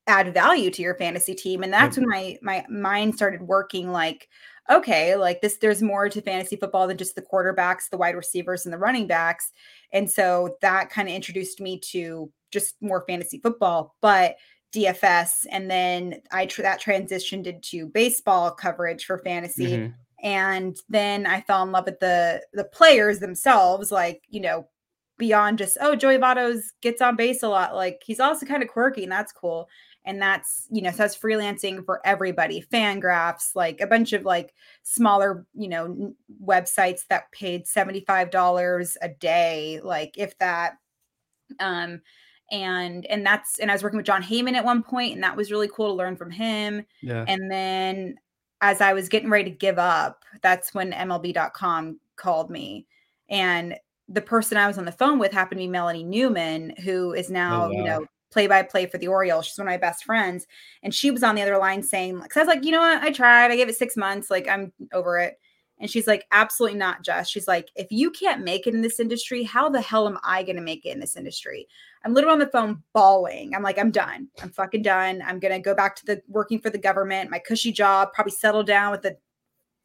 add 0.08 0.34
value 0.34 0.70
to 0.72 0.82
your 0.82 0.96
fantasy 0.96 1.34
team 1.36 1.64
and 1.64 1.72
that's 1.72 1.98
Yep. 1.98 2.06
when 2.08 2.10
my 2.10 2.38
my 2.42 2.66
mind 2.70 3.16
started 3.16 3.42
working 3.44 3.92
like 3.92 4.28
okay 4.70 5.16
like 5.16 5.42
this 5.42 5.58
there's 5.58 5.82
more 5.82 6.10
to 6.10 6.22
fantasy 6.22 6.56
football 6.56 6.88
than 6.88 6.98
just 6.98 7.16
the 7.16 7.22
quarterbacks 7.22 7.90
the 7.90 7.98
wide 7.98 8.16
receivers 8.16 8.66
and 8.66 8.74
the 8.74 8.78
running 8.80 9.06
backs 9.08 9.52
and 9.94 10.10
so 10.10 10.58
that 10.62 10.90
kind 10.90 11.08
of 11.08 11.14
introduced 11.14 11.60
me 11.62 11.80
to 11.80 12.32
just 12.52 12.76
more 12.82 13.04
fantasy 13.08 13.40
football 13.40 13.96
but 14.02 14.36
dfs 14.74 15.46
and 15.52 15.70
then 15.70 16.20
i 16.32 16.46
tr- 16.46 16.62
that 16.64 16.82
transitioned 16.82 17.46
into 17.46 17.88
baseball 17.90 18.50
coverage 18.52 19.06
for 19.06 19.20
fantasy 19.20 19.78
Mhm. 19.78 19.94
and 20.24 20.78
then 20.90 21.26
i 21.28 21.42
fell 21.42 21.62
in 21.64 21.72
love 21.72 21.86
with 21.86 22.00
the 22.00 22.42
the 22.54 22.64
players 22.66 23.20
themselves 23.20 23.92
like 23.92 24.24
you 24.30 24.42
know 24.42 24.68
beyond 25.22 25.58
just 25.58 25.78
oh 25.80 25.96
joey 25.96 26.18
votto 26.18 26.60
gets 26.82 27.02
on 27.02 27.16
base 27.16 27.44
a 27.44 27.48
lot 27.48 27.76
like 27.76 28.02
he's 28.06 28.20
also 28.20 28.46
kind 28.46 28.62
of 28.64 28.68
quirky 28.68 29.04
and 29.04 29.12
that's 29.12 29.32
cool 29.32 29.70
and 30.04 30.22
that's 30.22 30.68
you 30.72 30.82
know 30.82 30.90
so 30.92 30.98
that's 30.98 31.16
freelancing 31.16 31.86
for 31.86 32.02
everybody 32.06 32.66
fangraphs 32.74 33.56
like 33.56 33.80
a 33.80 33.88
bunch 33.88 34.12
of 34.14 34.26
like 34.26 34.54
smaller 34.84 35.46
you 35.54 35.70
know 35.70 36.14
websites 36.44 37.02
that 37.10 37.32
paid 37.32 37.66
$75 37.66 38.98
a 39.02 39.10
day 39.10 39.80
like 39.84 40.18
if 40.18 40.38
that 40.40 40.74
um 41.60 42.02
and 42.52 43.06
and 43.06 43.26
that's 43.26 43.60
and 43.60 43.70
i 43.72 43.74
was 43.76 43.84
working 43.84 43.98
with 43.98 44.06
jon 44.06 44.24
heyman 44.24 44.56
at 44.56 44.66
one 44.66 44.82
point 44.84 45.14
and 45.14 45.24
that 45.24 45.38
was 45.38 45.52
really 45.52 45.70
cool 45.70 45.88
to 45.90 45.94
learn 45.94 46.16
from 46.18 46.32
him 46.32 46.84
Yeah. 47.02 47.24
and 47.28 47.50
then 47.52 48.16
as 48.64 48.80
I 48.80 48.94
was 48.94 49.10
getting 49.10 49.32
ready 49.32 49.50
to 49.50 49.58
give 49.58 49.80
up, 49.80 50.24
that's 50.44 50.72
when 50.72 50.92
MLB.com 50.92 52.00
called 52.16 52.52
me. 52.52 52.86
And 53.28 53.76
the 54.10 54.22
person 54.22 54.58
I 54.58 54.68
was 54.68 54.78
on 54.78 54.86
the 54.86 54.92
phone 54.92 55.20
with 55.20 55.32
happened 55.32 55.60
to 55.60 55.64
be 55.64 55.68
Melanie 55.70 56.04
Newman, 56.04 56.74
who 56.84 57.14
is 57.14 57.30
oh, 57.30 57.34
now, 57.34 57.70
you 57.70 57.78
Oh, 57.80 57.84
wow. 57.84 58.00
know, 58.00 58.06
play 58.32 58.48
by 58.48 58.64
play 58.64 58.86
for 58.86 58.98
the 58.98 59.08
Orioles. 59.08 59.46
She's 59.46 59.58
one 59.58 59.68
of 59.68 59.72
my 59.72 59.78
best 59.78 60.04
friends. 60.06 60.48
And 60.84 60.94
she 60.94 61.12
was 61.12 61.24
on 61.24 61.36
the 61.36 61.42
other 61.42 61.58
line 61.58 61.84
saying, 61.84 62.20
like, 62.20 62.30
'cause 62.30 62.38
I 62.42 62.46
was 62.46 62.56
like, 62.56 62.66
you 62.66 62.72
know 62.72 62.80
what? 62.80 63.02
I 63.04 63.12
tried. 63.12 63.52
I 63.52 63.56
gave 63.56 63.70
it 63.70 63.76
six 63.76 63.98
months. 63.98 64.30
Like, 64.30 64.48
I'm 64.48 64.72
over 64.94 65.20
it. 65.20 65.38
And 65.80 65.90
she's 65.90 66.06
like, 66.08 66.26
absolutely 66.32 66.78
not, 66.78 67.04
Jess. 67.04 67.28
She's 67.28 67.48
like, 67.48 67.70
if 67.76 67.88
you 67.90 68.12
can't 68.12 68.44
make 68.44 68.68
it 68.68 68.76
in 68.76 68.82
this 68.82 69.00
industry, 69.00 69.44
how 69.44 69.68
the 69.68 69.82
hell 69.82 70.08
am 70.08 70.20
I 70.24 70.44
going 70.44 70.56
to 70.58 70.62
make 70.62 70.86
it 70.86 70.90
in 70.92 71.00
this 71.00 71.18
industry? 71.18 71.68
I'm 72.04 72.14
literally 72.14 72.34
on 72.34 72.40
the 72.40 72.48
phone 72.48 72.84
bawling. 72.94 73.56
I'm 73.56 73.64
like, 73.64 73.78
I'm 73.80 73.92
done. 73.92 74.28
I'm 74.42 74.50
fucking 74.52 74.82
done. 74.82 75.22
I'm 75.26 75.40
gonna 75.40 75.60
go 75.60 75.76
back 75.76 75.96
to 75.98 76.06
the 76.06 76.22
working 76.28 76.60
for 76.60 76.70
the 76.72 76.78
government, 76.80 77.30
my 77.30 77.38
cushy 77.40 77.72
job, 77.72 78.12
probably 78.14 78.32
settle 78.32 78.64
down 78.64 78.92
with 78.92 79.04
the 79.04 79.18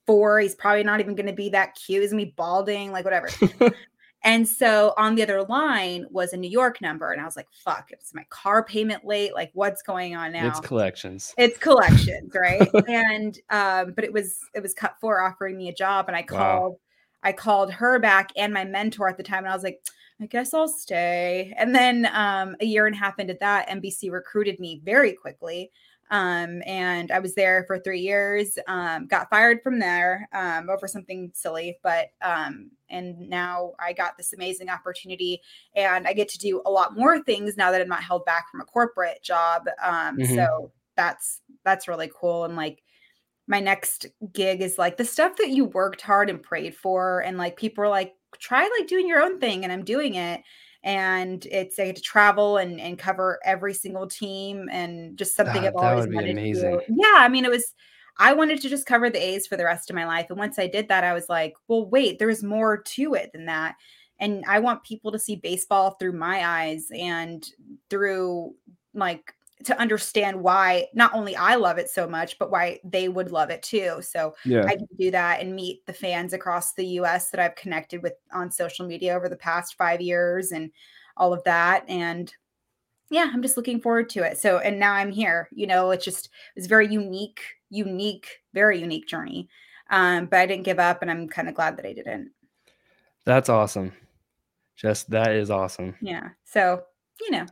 four. 0.07 0.41
He's 0.41 0.55
probably 0.55 0.83
not 0.85 1.01
even 1.01 1.15
gonna 1.15 1.33
be 1.35 1.51
that 1.51 1.75
cute. 1.75 2.01
He's 2.03 2.13
gonna 2.13 2.25
be 2.25 2.33
balding, 2.37 2.91
like 2.93 3.05
whatever. 3.05 3.29
and 4.27 4.47
so 4.47 4.93
on 4.99 5.15
the 5.15 5.23
other 5.23 5.43
line 5.45 6.05
was 6.11 6.35
a 6.35 6.37
New 6.37 6.51
York 6.51 6.83
number, 6.83 7.13
and 7.13 7.21
I 7.23 7.25
was 7.25 7.37
like, 7.37 7.49
fuck, 7.53 7.89
it's 7.93 8.13
my 8.13 8.27
car 8.29 8.63
payment 8.65 9.05
late. 9.07 9.35
Like, 9.35 9.51
what's 9.55 9.81
going 9.83 10.15
on 10.15 10.33
now? 10.33 10.49
It's 10.49 10.61
collections. 10.61 11.33
it's 11.39 11.57
collections 11.59 12.33
right 12.35 12.69
and 12.89 13.39
um 13.51 13.93
but 13.95 14.05
it 14.05 14.13
was 14.13 14.37
it 14.55 14.61
was 14.63 14.75
cut 14.75 14.97
for 15.01 15.23
offering 15.23 15.57
me 15.57 15.69
a 15.71 15.75
job 15.75 16.07
and 16.09 16.17
i 16.17 16.25
Wow. 16.31 16.37
called 16.59 16.77
i 17.23 17.33
called 17.33 17.73
her 17.73 17.99
back 17.99 18.31
and 18.37 18.53
my 18.53 18.65
mentor 18.65 19.09
at 19.09 19.17
the 19.17 19.23
time 19.23 19.45
and 19.45 19.49
i 19.49 19.55
was 19.55 19.63
like 19.65 19.81
i 20.21 20.27
guess 20.27 20.53
i'll 20.53 20.69
stay 20.69 21.55
and 21.57 21.75
then 21.75 22.09
um 22.13 22.55
a 22.61 22.65
year 22.67 22.87
and 22.87 22.95
a 22.95 22.99
half 22.99 23.19
into 23.19 23.37
that 23.41 23.69
nbc 23.69 24.11
recruited 24.11 24.59
me 24.61 24.81
very 24.85 25.13
quickly 25.13 25.71
um 26.11 26.63
and 26.67 27.11
i 27.11 27.19
was 27.19 27.35
there 27.35 27.65
for 27.67 27.79
three 27.79 28.01
years 28.01 28.59
um 28.69 29.07
got 29.07 29.29
fired 29.31 29.61
from 29.63 29.79
there 29.79 30.29
um 30.33 30.69
over 30.71 30.87
something 30.87 31.31
silly 31.35 31.79
but 31.83 32.09
um 32.23 32.71
and 32.91 33.19
now 33.29 33.73
i 33.81 33.93
got 33.93 34.17
this 34.17 34.33
amazing 34.33 34.69
opportunity 34.69 35.41
and 35.75 36.07
i 36.07 36.13
get 36.13 36.29
to 36.29 36.39
do 36.39 36.63
a 36.67 36.71
lot 36.71 36.97
more 36.97 37.23
things 37.23 37.57
now 37.57 37.71
that 37.71 37.81
i'm 37.81 37.89
not 37.89 38.03
held 38.03 38.25
back 38.25 38.51
from 38.51 38.61
a 38.61 38.65
corporate 38.65 39.23
job 39.23 39.65
um 39.83 40.19
Mhm. 40.19 40.37
so 40.37 40.73
that's 40.97 41.43
that's 41.65 41.89
really 41.89 42.11
cool 42.15 42.45
and 42.45 42.57
like 42.57 42.83
my 43.47 43.61
next 43.61 44.07
gig 44.33 44.61
is 44.61 44.79
like 44.79 44.97
the 44.97 45.05
stuff 45.05 45.37
that 45.37 45.51
you 45.51 45.65
worked 45.67 46.01
hard 46.01 46.29
and 46.31 46.43
prayed 46.43 46.75
for 46.75 47.21
and 47.21 47.39
like 47.39 47.57
people 47.57 47.85
are 47.85 47.89
like 47.89 48.15
try 48.39 48.69
like 48.79 48.89
doing 48.89 49.07
your 49.09 49.23
own 49.23 49.39
thing 49.41 49.63
and 49.65 49.73
i'm 49.73 49.85
doing 49.85 50.15
it 50.15 50.43
and 50.87 51.45
it's 51.51 51.79
I 51.79 51.87
get 51.87 51.97
to 51.97 52.03
travel 52.03 52.57
and 52.59 52.81
and 52.81 52.97
cover 52.99 53.39
every 53.45 53.75
single 53.75 54.07
team 54.07 54.69
and 54.73 55.19
just 55.19 55.35
something 55.37 55.63
That- 55.63 55.75
I've 55.75 55.81
that 55.83 55.91
always 55.93 56.07
wanted 56.07 56.31
amazing. 56.31 56.79
to. 56.79 56.85
Yeah, 56.89 57.17
I 57.17 57.29
mean 57.29 57.45
it 57.45 57.51
was 57.51 57.75
I 58.19 58.33
wanted 58.33 58.63
to 58.63 58.71
just 58.71 58.87
cover 58.87 59.11
the 59.11 59.23
A's 59.23 59.47
for 59.47 59.59
the 59.59 59.65
rest 59.65 59.91
of 59.91 59.97
my 59.97 60.07
life 60.07 60.27
and 60.31 60.39
once 60.39 60.59
I 60.59 60.67
did 60.69 60.89
that 60.89 61.05
I 61.05 61.13
was 61.13 61.29
like, 61.29 61.55
well 61.69 61.85
wait, 61.91 62.19
there's 62.19 62.43
more 62.43 62.79
to 62.79 63.15
it 63.15 63.31
than 63.35 63.45
that. 63.47 63.75
And 64.21 64.45
I 64.49 64.61
want 64.61 64.85
people 64.85 65.13
to 65.13 65.19
see 65.19 65.37
baseball 65.37 65.91
through 65.99 66.13
my 66.13 66.47
eyes 66.47 66.87
and 66.97 67.47
through 67.91 68.55
like 68.95 69.35
to 69.65 69.79
understand 69.81 70.41
why 70.41 70.87
not 70.93 71.15
only 71.15 71.35
I 71.35 71.55
love 71.55 71.79
it 71.79 71.89
so 71.89 72.07
much, 72.07 72.39
but 72.39 72.51
why 72.51 72.79
they 72.85 73.09
would 73.09 73.33
love 73.33 73.51
it 73.51 73.63
too. 73.63 74.01
So 74.03 74.35
Yeah. 74.45 74.65
I 74.67 74.77
can 74.77 74.89
do 74.99 75.11
that 75.11 75.41
and 75.41 75.57
meet 75.57 75.85
the 75.87 75.93
fans 75.93 76.33
across 76.33 76.75
the 76.75 76.87
US 77.01 77.31
that 77.31 77.41
I've 77.41 77.57
connected 77.57 78.03
with 78.03 78.15
on 78.33 78.51
social 78.51 78.87
media 78.87 79.15
over 79.15 79.29
the 79.29 79.37
past 79.37 79.77
five 79.77 80.01
years 80.01 80.53
and 80.53 80.71
all 81.17 81.33
of 81.33 81.43
that. 81.45 81.85
And 81.89 82.33
yeah, 83.09 83.31
I'm 83.33 83.41
just 83.41 83.57
looking 83.57 83.81
forward 83.81 84.11
to 84.11 84.25
it. 84.25 84.37
So, 84.39 84.59
and 84.59 84.79
now 84.79 84.93
I'm 84.93 85.11
here, 85.11 85.49
you 85.53 85.67
know, 85.67 85.91
it's 85.91 86.05
just, 86.05 86.29
it's 86.55 86.67
very 86.67 86.89
unique, 86.89 87.41
unique, 87.71 88.43
very 88.53 88.81
unique 88.81 89.07
journey. 89.07 89.49
Um, 89.91 90.27
but 90.27 90.41
I 90.41 90.47
didn't 90.47 90.65
give 90.65 90.81
up 90.81 91.03
and 91.03 91.11
I'm 91.11 91.29
kind 91.29 91.49
of 91.49 91.55
glad 91.55 91.77
that 91.77 91.87
I 91.87 91.93
didn't. 91.93 92.31
That's 93.25 93.49
awesome. 93.49 93.93
Just 94.77 95.09
that 95.11 95.33
is 95.33 95.51
awesome. 95.51 95.95
Yeah. 96.03 96.31
So, 96.45 96.83
you 97.21 97.31
know, 97.31 97.47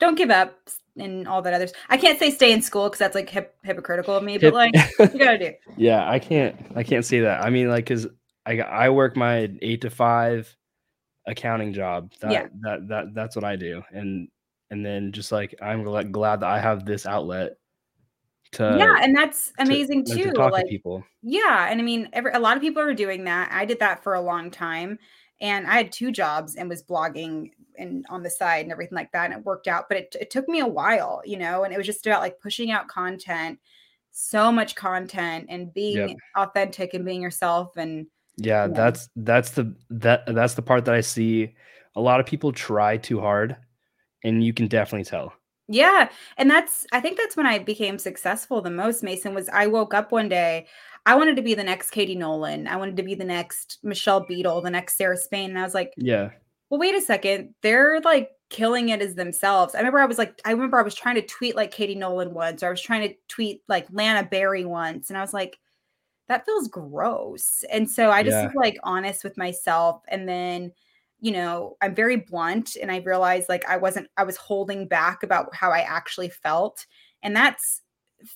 don't 0.00 0.16
give 0.16 0.30
up 0.30 0.58
and 0.96 1.26
all 1.28 1.42
that 1.42 1.52
others. 1.54 1.72
I 1.88 1.96
can't 1.96 2.18
say 2.18 2.30
stay 2.30 2.52
in 2.52 2.62
school 2.62 2.84
because 2.88 2.98
that's 2.98 3.14
like 3.14 3.28
hip- 3.30 3.56
hypocritical 3.62 4.16
of 4.16 4.22
me, 4.24 4.38
but 4.38 4.54
like, 4.54 4.74
you 4.98 5.06
gotta 5.18 5.38
do. 5.38 5.52
yeah, 5.76 6.08
I 6.10 6.18
can't 6.18 6.56
I 6.76 6.82
can't 6.82 7.04
say 7.04 7.20
that. 7.20 7.44
I 7.44 7.50
mean, 7.50 7.68
like, 7.68 7.86
cause 7.86 8.06
I 8.46 8.58
I 8.60 8.88
work 8.90 9.16
my 9.16 9.50
eight 9.62 9.82
to 9.82 9.90
five 9.90 10.54
accounting 11.26 11.72
job. 11.72 12.12
That 12.20 12.32
Yeah. 12.32 12.46
that 12.62 12.88
that 12.88 13.14
that's 13.14 13.36
what 13.36 13.44
I 13.44 13.56
do. 13.56 13.82
And 13.92 14.28
and 14.70 14.84
then 14.84 15.12
just 15.12 15.32
like 15.32 15.54
I'm 15.62 15.82
gla- 15.84 16.04
glad 16.04 16.40
that 16.40 16.48
I 16.48 16.58
have 16.60 16.84
this 16.86 17.06
outlet 17.06 17.56
to 18.52 18.76
yeah. 18.78 18.96
And 19.00 19.16
that's 19.16 19.52
amazing 19.58 20.04
to 20.06 20.14
too. 20.14 20.32
talk 20.32 20.52
Like, 20.52 20.64
to 20.64 20.70
people. 20.70 21.04
Yeah, 21.22 21.68
and 21.70 21.80
I 21.80 21.84
mean, 21.84 22.08
every, 22.12 22.32
a 22.32 22.38
lot 22.38 22.56
of 22.56 22.62
people 22.62 22.82
are 22.82 22.94
doing 22.94 23.24
that. 23.24 23.50
I 23.52 23.64
did 23.64 23.78
that 23.80 24.02
for 24.02 24.14
a 24.14 24.20
long 24.20 24.50
time, 24.50 24.98
and 25.40 25.66
I 25.66 25.76
had 25.76 25.92
two 25.92 26.12
jobs 26.12 26.56
and 26.56 26.68
was 26.68 26.82
blogging 26.82 27.52
and 27.78 28.04
on 28.10 28.22
the 28.22 28.30
side 28.30 28.62
and 28.64 28.72
everything 28.72 28.96
like 28.96 29.12
that, 29.12 29.26
and 29.30 29.34
it 29.40 29.44
worked 29.46 29.68
out. 29.68 29.88
But 29.88 29.98
it, 29.98 30.16
it 30.20 30.30
took 30.30 30.48
me 30.48 30.60
a 30.60 30.66
while, 30.66 31.22
you 31.24 31.38
know, 31.38 31.64
and 31.64 31.72
it 31.74 31.78
was 31.78 31.86
just 31.86 32.06
about 32.06 32.20
like 32.22 32.40
pushing 32.40 32.70
out 32.70 32.88
content, 32.88 33.58
so 34.12 34.52
much 34.52 34.74
content, 34.76 35.46
and 35.48 35.72
being 35.74 36.08
Yep. 36.08 36.18
authentic 36.36 36.94
and 36.94 37.04
being 37.04 37.22
yourself, 37.22 37.76
and 37.76 38.06
Yeah, 38.36 38.68
Yeah. 38.68 38.74
that's 38.74 39.08
that's 39.16 39.50
the 39.52 39.74
that 39.90 40.26
that's 40.26 40.54
the 40.54 40.62
part 40.62 40.84
that 40.86 40.94
I 40.94 41.00
see. 41.00 41.54
A 41.96 42.00
lot 42.00 42.20
of 42.20 42.26
people 42.26 42.52
try 42.52 42.96
too 42.96 43.20
hard, 43.20 43.56
and 44.24 44.44
you 44.44 44.52
can 44.54 44.68
definitely 44.68 45.04
tell. 45.04 45.34
Yeah, 45.72 46.10
and 46.36 46.50
that's 46.50 46.84
I 46.92 47.00
think 47.00 47.16
that's 47.16 47.36
when 47.36 47.46
I 47.46 47.58
became 47.60 47.98
successful 47.98 48.60
the 48.60 48.70
most, 48.70 49.02
Mason, 49.04 49.34
was 49.34 49.48
I 49.50 49.68
woke 49.68 49.94
up 49.94 50.10
one 50.10 50.28
day, 50.28 50.66
I 51.06 51.14
wanted 51.14 51.36
to 51.36 51.42
be 51.42 51.54
the 51.54 51.62
next 51.64 51.90
Katie 51.90 52.16
Nolan. 52.16 52.66
I 52.66 52.76
wanted 52.76 52.96
to 52.96 53.02
be 53.04 53.14
the 53.14 53.24
next 53.24 53.78
Michelle 53.84 54.20
Beadle, 54.26 54.62
the 54.62 54.70
next 54.70 54.96
Sarah 54.96 55.16
Spain. 55.16 55.50
And 55.50 55.58
I 55.58 55.62
was 55.62 55.74
like, 55.74 55.96
Yeah, 55.96 56.30
well, 56.70 56.80
wait 56.80 56.94
a 56.96 57.00
second. 57.00 57.54
They're 57.62 58.00
like 58.02 58.30
killing 58.50 58.90
it 58.90 59.02
as 59.02 59.14
themselves. 59.16 59.74
I 59.74 59.78
remember 59.78 60.00
I 60.00 60.06
was 60.06 60.18
like, 60.18 60.40
I 60.44 60.52
remember 60.52 60.78
I 60.80 60.82
was 60.82 60.94
trying 60.96 61.16
to 61.16 61.22
tweet 61.26 61.56
like 61.56 61.72
Katie 61.72 61.94
Nolan 61.96 62.34
once, 62.34 62.62
or 62.62 62.68
I 62.68 62.70
was 62.70 62.82
trying 62.82 63.08
to 63.10 63.14
tweet 63.28 63.62
like 63.68 63.86
Lana 63.92 64.24
Berry 64.28 64.64
once, 64.64 65.10
and 65.10 65.18
I 65.18 65.22
was 65.22 65.34
like, 65.34 65.58
that 66.28 66.46
feels 66.46 66.68
gross. 66.68 67.64
And 67.72 67.90
so 67.90 68.10
I 68.10 68.22
just 68.22 68.36
Yeah. 68.36 68.44
was 68.44 68.52
like 68.54 68.78
honest 68.84 69.24
with 69.24 69.36
myself. 69.38 70.02
And 70.08 70.28
then, 70.28 70.72
you 71.20 71.32
know, 71.32 71.76
I'm 71.82 71.94
very 71.94 72.16
blunt 72.16 72.76
and 72.80 72.90
I 72.90 72.98
realized 72.98 73.48
like 73.48 73.68
I 73.68 73.76
wasn't, 73.76 74.08
I 74.16 74.24
was 74.24 74.36
holding 74.36 74.88
back 74.88 75.22
about 75.22 75.54
how 75.54 75.70
I 75.70 75.80
actually 75.80 76.30
felt. 76.30 76.86
And 77.22 77.36
that's 77.36 77.82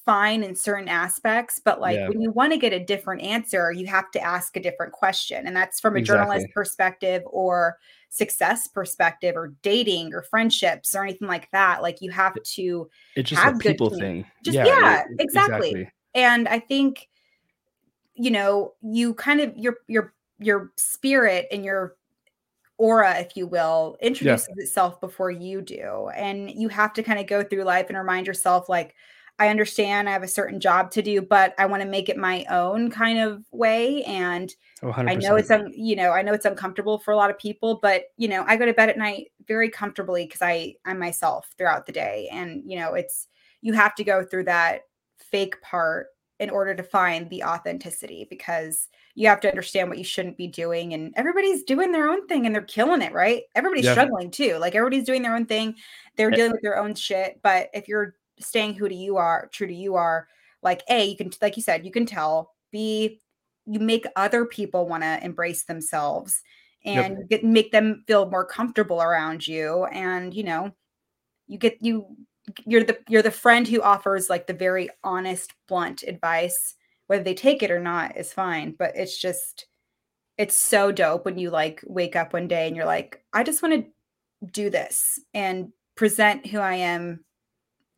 fine 0.06 0.42
in 0.42 0.54
certain 0.56 0.88
aspects. 0.88 1.60
But 1.64 1.80
like 1.80 1.96
Yeah. 1.96 2.08
when 2.08 2.20
you 2.20 2.30
want 2.30 2.52
to 2.52 2.58
get 2.58 2.72
a 2.72 2.80
different 2.84 3.22
answer, 3.22 3.72
you 3.72 3.86
have 3.86 4.10
to 4.12 4.20
ask 4.20 4.56
a 4.56 4.60
different 4.60 4.92
question. 4.92 5.46
And 5.46 5.56
that's 5.56 5.80
from 5.80 5.96
a 5.96 6.02
journalist 6.02 6.46
perspective 6.54 7.22
or 7.26 7.78
success 8.10 8.66
perspective 8.68 9.34
or 9.36 9.54
dating 9.62 10.14
or 10.14 10.22
friendships 10.22 10.94
or 10.94 11.02
anything 11.02 11.28
like 11.28 11.50
that. 11.52 11.82
Like 11.82 12.00
you 12.00 12.10
have 12.12 12.34
to 12.42 12.88
it's 13.16 13.30
just 13.30 13.44
a 13.44 13.52
people 13.58 13.90
thing. 13.90 14.24
Just- 14.44 14.56
it- 14.58 14.66
yeah, 14.66 15.00
it- 15.02 15.20
exactly. 15.20 15.90
and 16.14 16.46
i 16.48 16.58
think 16.60 17.08
you 18.14 18.30
know 18.30 18.72
you 18.82 19.14
kind 19.14 19.40
of 19.40 19.56
your 19.56 19.78
your 19.88 20.14
your 20.38 20.70
spirit 20.76 21.46
and 21.50 21.64
your 21.64 21.96
aura 22.78 23.18
if 23.20 23.36
you 23.36 23.46
will 23.46 23.96
introduces 24.00 24.48
itself 24.56 25.00
before 25.00 25.30
you 25.30 25.60
do 25.62 26.08
and 26.14 26.50
you 26.50 26.68
have 26.68 26.92
to 26.92 27.02
kind 27.02 27.18
of 27.20 27.26
go 27.26 27.42
through 27.42 27.62
life 27.62 27.86
and 27.88 27.96
remind 27.98 28.26
yourself 28.26 28.68
like 28.68 28.94
i 29.38 29.48
understand 29.48 30.08
i 30.08 30.12
have 30.12 30.22
a 30.24 30.28
certain 30.28 30.60
job 30.60 30.90
to 30.90 31.02
do 31.02 31.22
but 31.22 31.54
i 31.58 31.66
want 31.66 31.82
to 31.82 31.88
make 31.88 32.08
it 32.08 32.16
my 32.16 32.44
own 32.50 32.90
kind 32.90 33.18
of 33.18 33.44
way 33.52 34.02
and 34.04 34.54
Oh, 34.82 34.92
I 34.96 35.14
know 35.14 35.36
it's 35.36 35.50
un, 35.50 35.72
you 35.74 35.96
know 35.96 36.10
I 36.10 36.20
know 36.22 36.34
it's 36.34 36.44
uncomfortable 36.44 36.98
for 36.98 37.12
a 37.12 37.16
lot 37.16 37.30
of 37.30 37.38
people, 37.38 37.78
but 37.80 38.04
you 38.18 38.28
know 38.28 38.44
I 38.46 38.56
go 38.56 38.66
to 38.66 38.74
bed 38.74 38.90
at 38.90 38.98
night 38.98 39.28
very 39.48 39.70
comfortably 39.70 40.26
because 40.26 40.42
I 40.42 40.74
I'm 40.84 40.98
myself 40.98 41.54
throughout 41.56 41.86
the 41.86 41.92
day, 41.92 42.28
and 42.30 42.62
you 42.70 42.78
know 42.78 42.92
it's 42.94 43.28
you 43.62 43.72
have 43.72 43.94
to 43.94 44.04
go 44.04 44.22
through 44.24 44.44
that 44.44 44.82
fake 45.18 45.58
part 45.62 46.08
in 46.44 46.50
order 46.50 46.74
to 46.76 46.82
find 46.84 47.28
the 47.30 47.42
authenticity 47.44 48.26
because 48.30 48.88
you 49.16 49.26
have 49.28 49.40
to 49.40 49.48
understand 49.50 49.88
what 49.88 49.98
you 49.98 50.04
shouldn't 50.04 50.36
be 50.38 50.46
doing, 50.48 50.94
and 50.94 51.12
everybody's 51.16 51.64
doing 51.64 51.90
their 51.92 52.08
own 52.08 52.26
thing 52.28 52.46
and 52.46 52.54
they're 52.54 52.62
killing 52.62 53.02
it, 53.02 53.12
right? 53.12 53.44
Everybody's 53.56 53.86
Yeah. 53.86 53.92
struggling 53.92 54.30
too, 54.30 54.56
like 54.58 54.74
everybody's 54.76 55.04
doing 55.06 55.22
their 55.22 55.34
own 55.36 55.46
thing, 55.46 55.76
they're 56.16 56.30
dealing 56.30 56.52
with 56.52 56.62
their 56.62 56.78
own 56.78 56.94
shit, 56.94 57.40
but 57.42 57.68
if 57.74 57.88
you're 57.88 58.16
staying 58.40 58.74
who 58.74 58.88
to 58.88 58.94
you 58.94 59.16
are, 59.16 59.48
true 59.52 59.66
to 59.68 59.74
you 59.74 59.96
are, 59.96 60.28
like 60.62 60.82
a 60.90 61.04
you 61.06 61.16
can 61.16 61.30
like 61.42 61.56
you 61.56 61.62
said 61.62 61.84
you 61.86 61.92
can 61.92 62.06
tell, 62.06 62.54
b 62.72 63.20
you 63.66 63.80
make 63.80 64.06
other 64.16 64.44
people 64.46 64.86
want 64.88 65.02
to 65.02 65.24
embrace 65.24 65.64
themselves 65.64 66.42
Yep. 66.92 67.06
and 67.06 67.28
get, 67.30 67.44
make 67.44 67.72
them 67.72 68.04
feel 68.06 68.30
more 68.30 68.44
comfortable 68.46 69.00
around 69.02 69.46
you 69.48 69.84
and 69.86 70.34
you 70.34 70.44
know 70.44 70.70
you 71.48 71.58
get 71.58 71.78
you 71.82 72.16
you're 72.66 72.84
the 72.84 72.98
you're 73.08 73.22
the 73.22 73.30
friend 73.30 73.66
who 73.66 73.80
offers 73.82 74.28
like 74.28 74.46
the 74.46 74.52
very 74.52 74.88
honest 75.02 75.52
blunt 75.68 76.02
advice 76.02 76.74
whether 77.06 77.22
they 77.22 77.34
take 77.34 77.62
it 77.62 77.70
or 77.70 77.80
not 77.80 78.16
is 78.16 78.32
fine 78.32 78.74
but 78.78 78.92
it's 78.94 79.18
just 79.20 79.66
it's 80.36 80.56
so 80.56 80.92
dope 80.92 81.24
when 81.24 81.38
you 81.38 81.50
like 81.50 81.80
wake 81.86 82.16
up 82.16 82.32
one 82.32 82.48
day 82.48 82.66
and 82.66 82.76
you're 82.76 82.84
like 82.84 83.24
i 83.32 83.42
just 83.42 83.62
want 83.62 83.74
to 83.74 84.46
do 84.50 84.68
this 84.68 85.18
and 85.32 85.72
present 85.94 86.46
who 86.46 86.58
i 86.58 86.74
am 86.74 87.24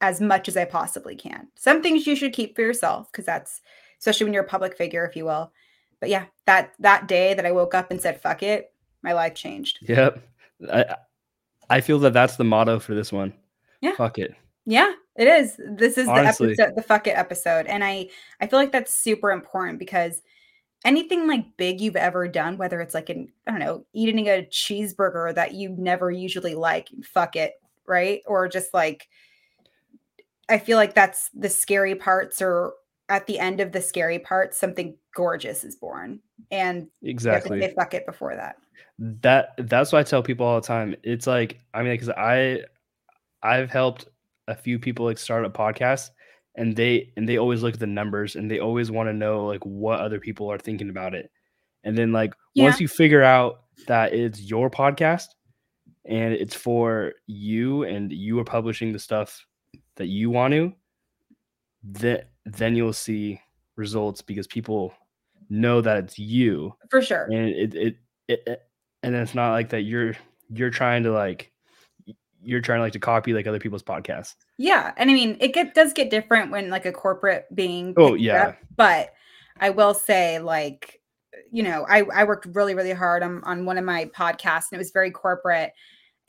as 0.01 0.21
much 0.21 0.49
as 0.49 0.57
i 0.57 0.65
possibly 0.65 1.17
can 1.17 1.49
some 1.57 1.83
things 1.83 2.07
you 2.07 2.15
should 2.15 2.33
keep 2.33 2.55
for 2.55 2.63
yourself 2.63 3.11
because 3.11 3.25
that's 3.27 3.61
especially 3.99 4.25
when 4.25 4.35
you're 4.35 4.45
a 4.45 4.49
public 4.49 4.77
figure 4.77 5.05
if 5.05 5.17
you 5.17 5.25
will 5.25 5.51
but 6.01 6.09
yeah 6.09 6.27
that 6.47 6.73
that 6.79 7.09
day 7.09 7.35
that 7.35 7.47
i 7.47 7.51
woke 7.51 7.75
up 7.75 7.91
and 7.91 8.01
said 8.01 8.21
fuck 8.21 8.43
it 8.43 8.73
my 9.03 9.13
life 9.13 9.35
changed 9.35 9.79
Yep. 9.83 10.23
I 10.73 10.97
I 11.69 11.81
feel 11.81 11.99
that 12.01 12.13
that's 12.13 12.37
the 12.37 12.45
motto 12.45 12.79
for 12.79 12.95
this 12.95 13.13
one. 13.13 13.33
Yeah. 13.81 13.95
Fuck 13.97 14.19
it. 14.19 14.35
Yeah, 14.65 14.93
it 15.17 15.29
is. 15.29 15.57
This 15.65 15.97
is 15.97 16.09
Honestly. 16.09 16.49
the 16.55 16.63
episode, 16.63 16.77
the 16.77 16.83
fuck 16.83 17.07
it 17.07 17.11
episode. 17.17 17.67
And 17.67 17.85
I 17.85 18.09
I 18.41 18.47
feel 18.47 18.59
like 18.59 18.73
that's 18.73 18.93
super 18.95 19.31
important 19.31 19.79
because 19.79 20.23
anything 20.85 21.27
like 21.29 21.57
big 21.57 21.81
you've 21.81 21.97
ever 21.97 22.29
done, 22.29 22.57
whether 22.59 22.81
it's 22.81 22.95
like 22.95 23.09
an, 23.09 23.29
I 23.47 23.51
don't 23.53 23.61
know, 23.61 23.85
eating 23.93 24.27
a 24.29 24.47
cheeseburger 24.51 25.35
that 25.35 25.55
you 25.55 25.71
never 25.71 26.11
usually 26.11 26.55
like, 26.55 26.89
fuck 27.05 27.37
it, 27.37 27.55
right? 27.87 28.23
Or 28.27 28.49
just 28.49 28.75
like 28.75 29.09
I 30.49 30.59
feel 30.59 30.77
like 30.77 30.95
that's 30.95 31.31
the 31.35 31.49
scary 31.49 31.95
parts 31.95 32.41
or 32.41 32.75
at 33.09 33.27
the 33.27 33.39
end 33.39 33.61
of 33.61 33.73
the 33.73 33.81
scary 33.81 34.19
parts, 34.19 34.59
something 34.59 34.97
gorgeous 35.15 35.65
is 35.65 35.77
born. 35.77 36.21
And 36.51 36.77
you 36.77 36.83
have 36.83 36.89
to 37.01 37.11
Exactly. 37.11 37.61
say 37.61 37.75
fuck 37.75 37.95
it 37.95 38.07
before 38.07 38.35
that. 38.37 38.57
that 38.99 39.51
that's 39.59 39.93
what 39.93 40.01
I 40.01 40.03
tell 40.03 40.23
people 40.23 40.47
all 40.47 40.61
the 40.61 40.67
time. 40.67 40.95
It's 41.03 41.27
like 41.27 41.61
I 41.75 41.83
mean, 41.83 41.93
because 41.93 42.11
I 42.11 42.63
I've 43.43 43.71
helped 43.71 44.07
a 44.49 44.55
few 44.55 44.79
people 44.79 45.05
like 45.05 45.19
start 45.19 45.45
a 45.45 45.51
podcast, 45.51 46.11
and 46.55 46.75
they 46.75 47.13
and 47.17 47.29
they 47.29 47.39
always 47.39 47.63
look 47.63 47.75
at 47.75 47.81
the 47.81 47.87
numbers 47.87 48.37
and 48.37 48.51
they 48.51 48.59
always 48.59 48.91
want 48.91 49.09
to 49.09 49.13
know 49.13 49.47
like 49.47 49.65
what 49.65 50.01
other 50.01 50.21
people 50.21 50.51
are 50.51 50.59
thinking 50.59 50.91
about 50.91 51.15
it, 51.15 51.31
and 51.85 51.97
then 51.97 52.13
like 52.13 52.35
once 52.57 52.81
you 52.81 52.89
figure 52.89 53.23
out 53.23 53.63
that 53.87 54.15
it's 54.15 54.41
your 54.41 54.71
podcast 54.71 55.29
and 56.05 56.33
it's 56.33 56.55
for 56.55 57.13
you 57.27 57.83
and 57.85 58.13
you 58.13 58.39
are 58.39 58.45
publishing 58.45 58.93
the 58.93 58.99
stuff 58.99 59.47
that 59.97 60.07
you 60.07 60.31
want 60.31 60.53
to, 60.53 60.73
then 61.83 62.23
then 62.45 62.77
you'll 62.77 62.93
see 62.93 63.41
results 63.77 64.23
because 64.23 64.47
people 64.47 64.95
know 65.49 65.81
that 65.81 65.99
it's 65.99 66.19
you. 66.19 66.75
For 66.91 67.03
sure. 67.03 67.25
and 67.25 67.49
it 67.49 67.75
it, 67.75 67.97
it, 68.29 68.43
it 68.47 68.63
and 69.03 69.15
it's 69.15 69.35
not 69.35 69.53
like 69.53 69.71
that 69.71 69.83
you're 69.83 70.15
you're 70.49 70.71
trying 70.71 71.03
to 71.05 71.13
like 71.13 71.53
you're 72.47 72.61
trying 72.61 72.79
to 72.79 72.83
like 72.83 72.93
to 72.93 72.99
copy 72.99 73.33
like 73.35 73.47
other 73.47 73.59
people's 73.59 73.83
podcasts 73.83 74.35
Yeah, 74.57 74.93
and 74.97 75.11
I 75.11 75.15
mean, 75.15 75.37
it 75.41 75.53
get 75.53 75.75
does 75.75 75.93
get 75.93 76.11
different 76.11 76.51
when 76.51 76.71
like 76.71 76.87
a 76.87 76.93
corporate 76.93 77.47
being. 77.55 77.93
Oh, 77.97 78.15
yeah. 78.15 78.49
up, 78.49 78.57
but 78.77 79.13
I 79.59 79.71
will 79.71 79.95
say, 79.95 80.39
like, 80.39 81.01
you 81.51 81.63
know, 81.63 81.85
I 81.89 82.03
I 82.15 82.25
worked 82.25 82.47
really 82.55 82.75
really 82.75 82.93
hard 82.93 83.23
on 83.23 83.43
on 83.45 83.65
one 83.65 83.79
of 83.79 83.85
my 83.85 84.07
podcasts, 84.07 84.71
and 84.71 84.77
it 84.77 84.79
was 84.79 84.91
very 84.91 85.11
corporate, 85.11 85.73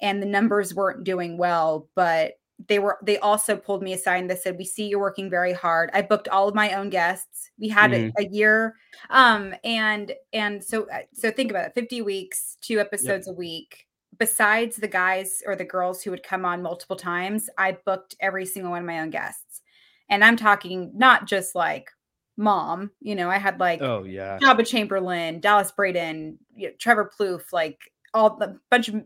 and 0.01 0.21
the 0.21 0.25
numbers 0.27 0.73
weren't 0.73 1.03
doing 1.03 1.37
well, 1.37 1.89
but 1.95 2.33
they 2.67 2.79
were. 2.79 2.97
They 3.03 3.19
also 3.19 3.55
pulled 3.55 3.83
me 3.83 3.93
aside 3.93 4.17
and 4.17 4.29
they 4.29 4.35
said, 4.35 4.57
"We 4.57 4.65
see 4.65 4.87
you're 4.87 4.99
working 4.99 5.29
very 5.29 5.53
hard." 5.53 5.91
I 5.93 6.01
booked 6.01 6.27
all 6.27 6.47
of 6.47 6.55
my 6.55 6.73
own 6.73 6.89
guests. 6.89 7.51
We 7.59 7.67
had 7.69 7.93
a- 7.93 8.11
a 8.17 8.25
year, 8.25 8.75
um, 9.09 9.53
and 9.63 10.13
and 10.33 10.63
so 10.63 10.89
uh, 10.89 11.01
so 11.13 11.29
think 11.31 11.51
about 11.51 11.65
it: 11.67 11.73
fifty 11.75 12.01
weeks, 12.01 12.57
two 12.61 12.79
episodes 12.79 13.27
a 13.27 13.33
week 13.33 13.86
besides 14.17 14.77
the 14.77 14.87
guys 14.87 15.41
or 15.45 15.55
the 15.55 15.65
girls 15.65 16.01
who 16.01 16.11
would 16.11 16.23
come 16.23 16.45
on 16.45 16.61
multiple 16.61 16.95
times, 16.95 17.49
I 17.57 17.77
booked 17.85 18.15
every 18.19 18.45
single 18.45 18.71
one 18.71 18.81
of 18.81 18.87
my 18.87 18.99
own 18.99 19.09
guests. 19.09 19.61
And 20.09 20.23
I'm 20.23 20.37
talking 20.37 20.91
not 20.95 21.27
just 21.27 21.55
like 21.55 21.89
mom, 22.37 22.91
you 23.01 23.15
know, 23.15 23.29
I 23.29 23.37
had 23.37 23.59
like 23.59 23.81
oh 23.81 24.03
yeah 24.03 24.37
Joba 24.39 24.65
Chamberlain, 24.65 25.39
Dallas 25.39 25.71
Braden, 25.71 26.37
you 26.55 26.67
know, 26.67 26.73
Trevor 26.79 27.11
Plouffe, 27.17 27.51
like 27.51 27.79
all 28.13 28.37
the 28.37 28.59
bunch 28.69 28.87
of 28.89 29.03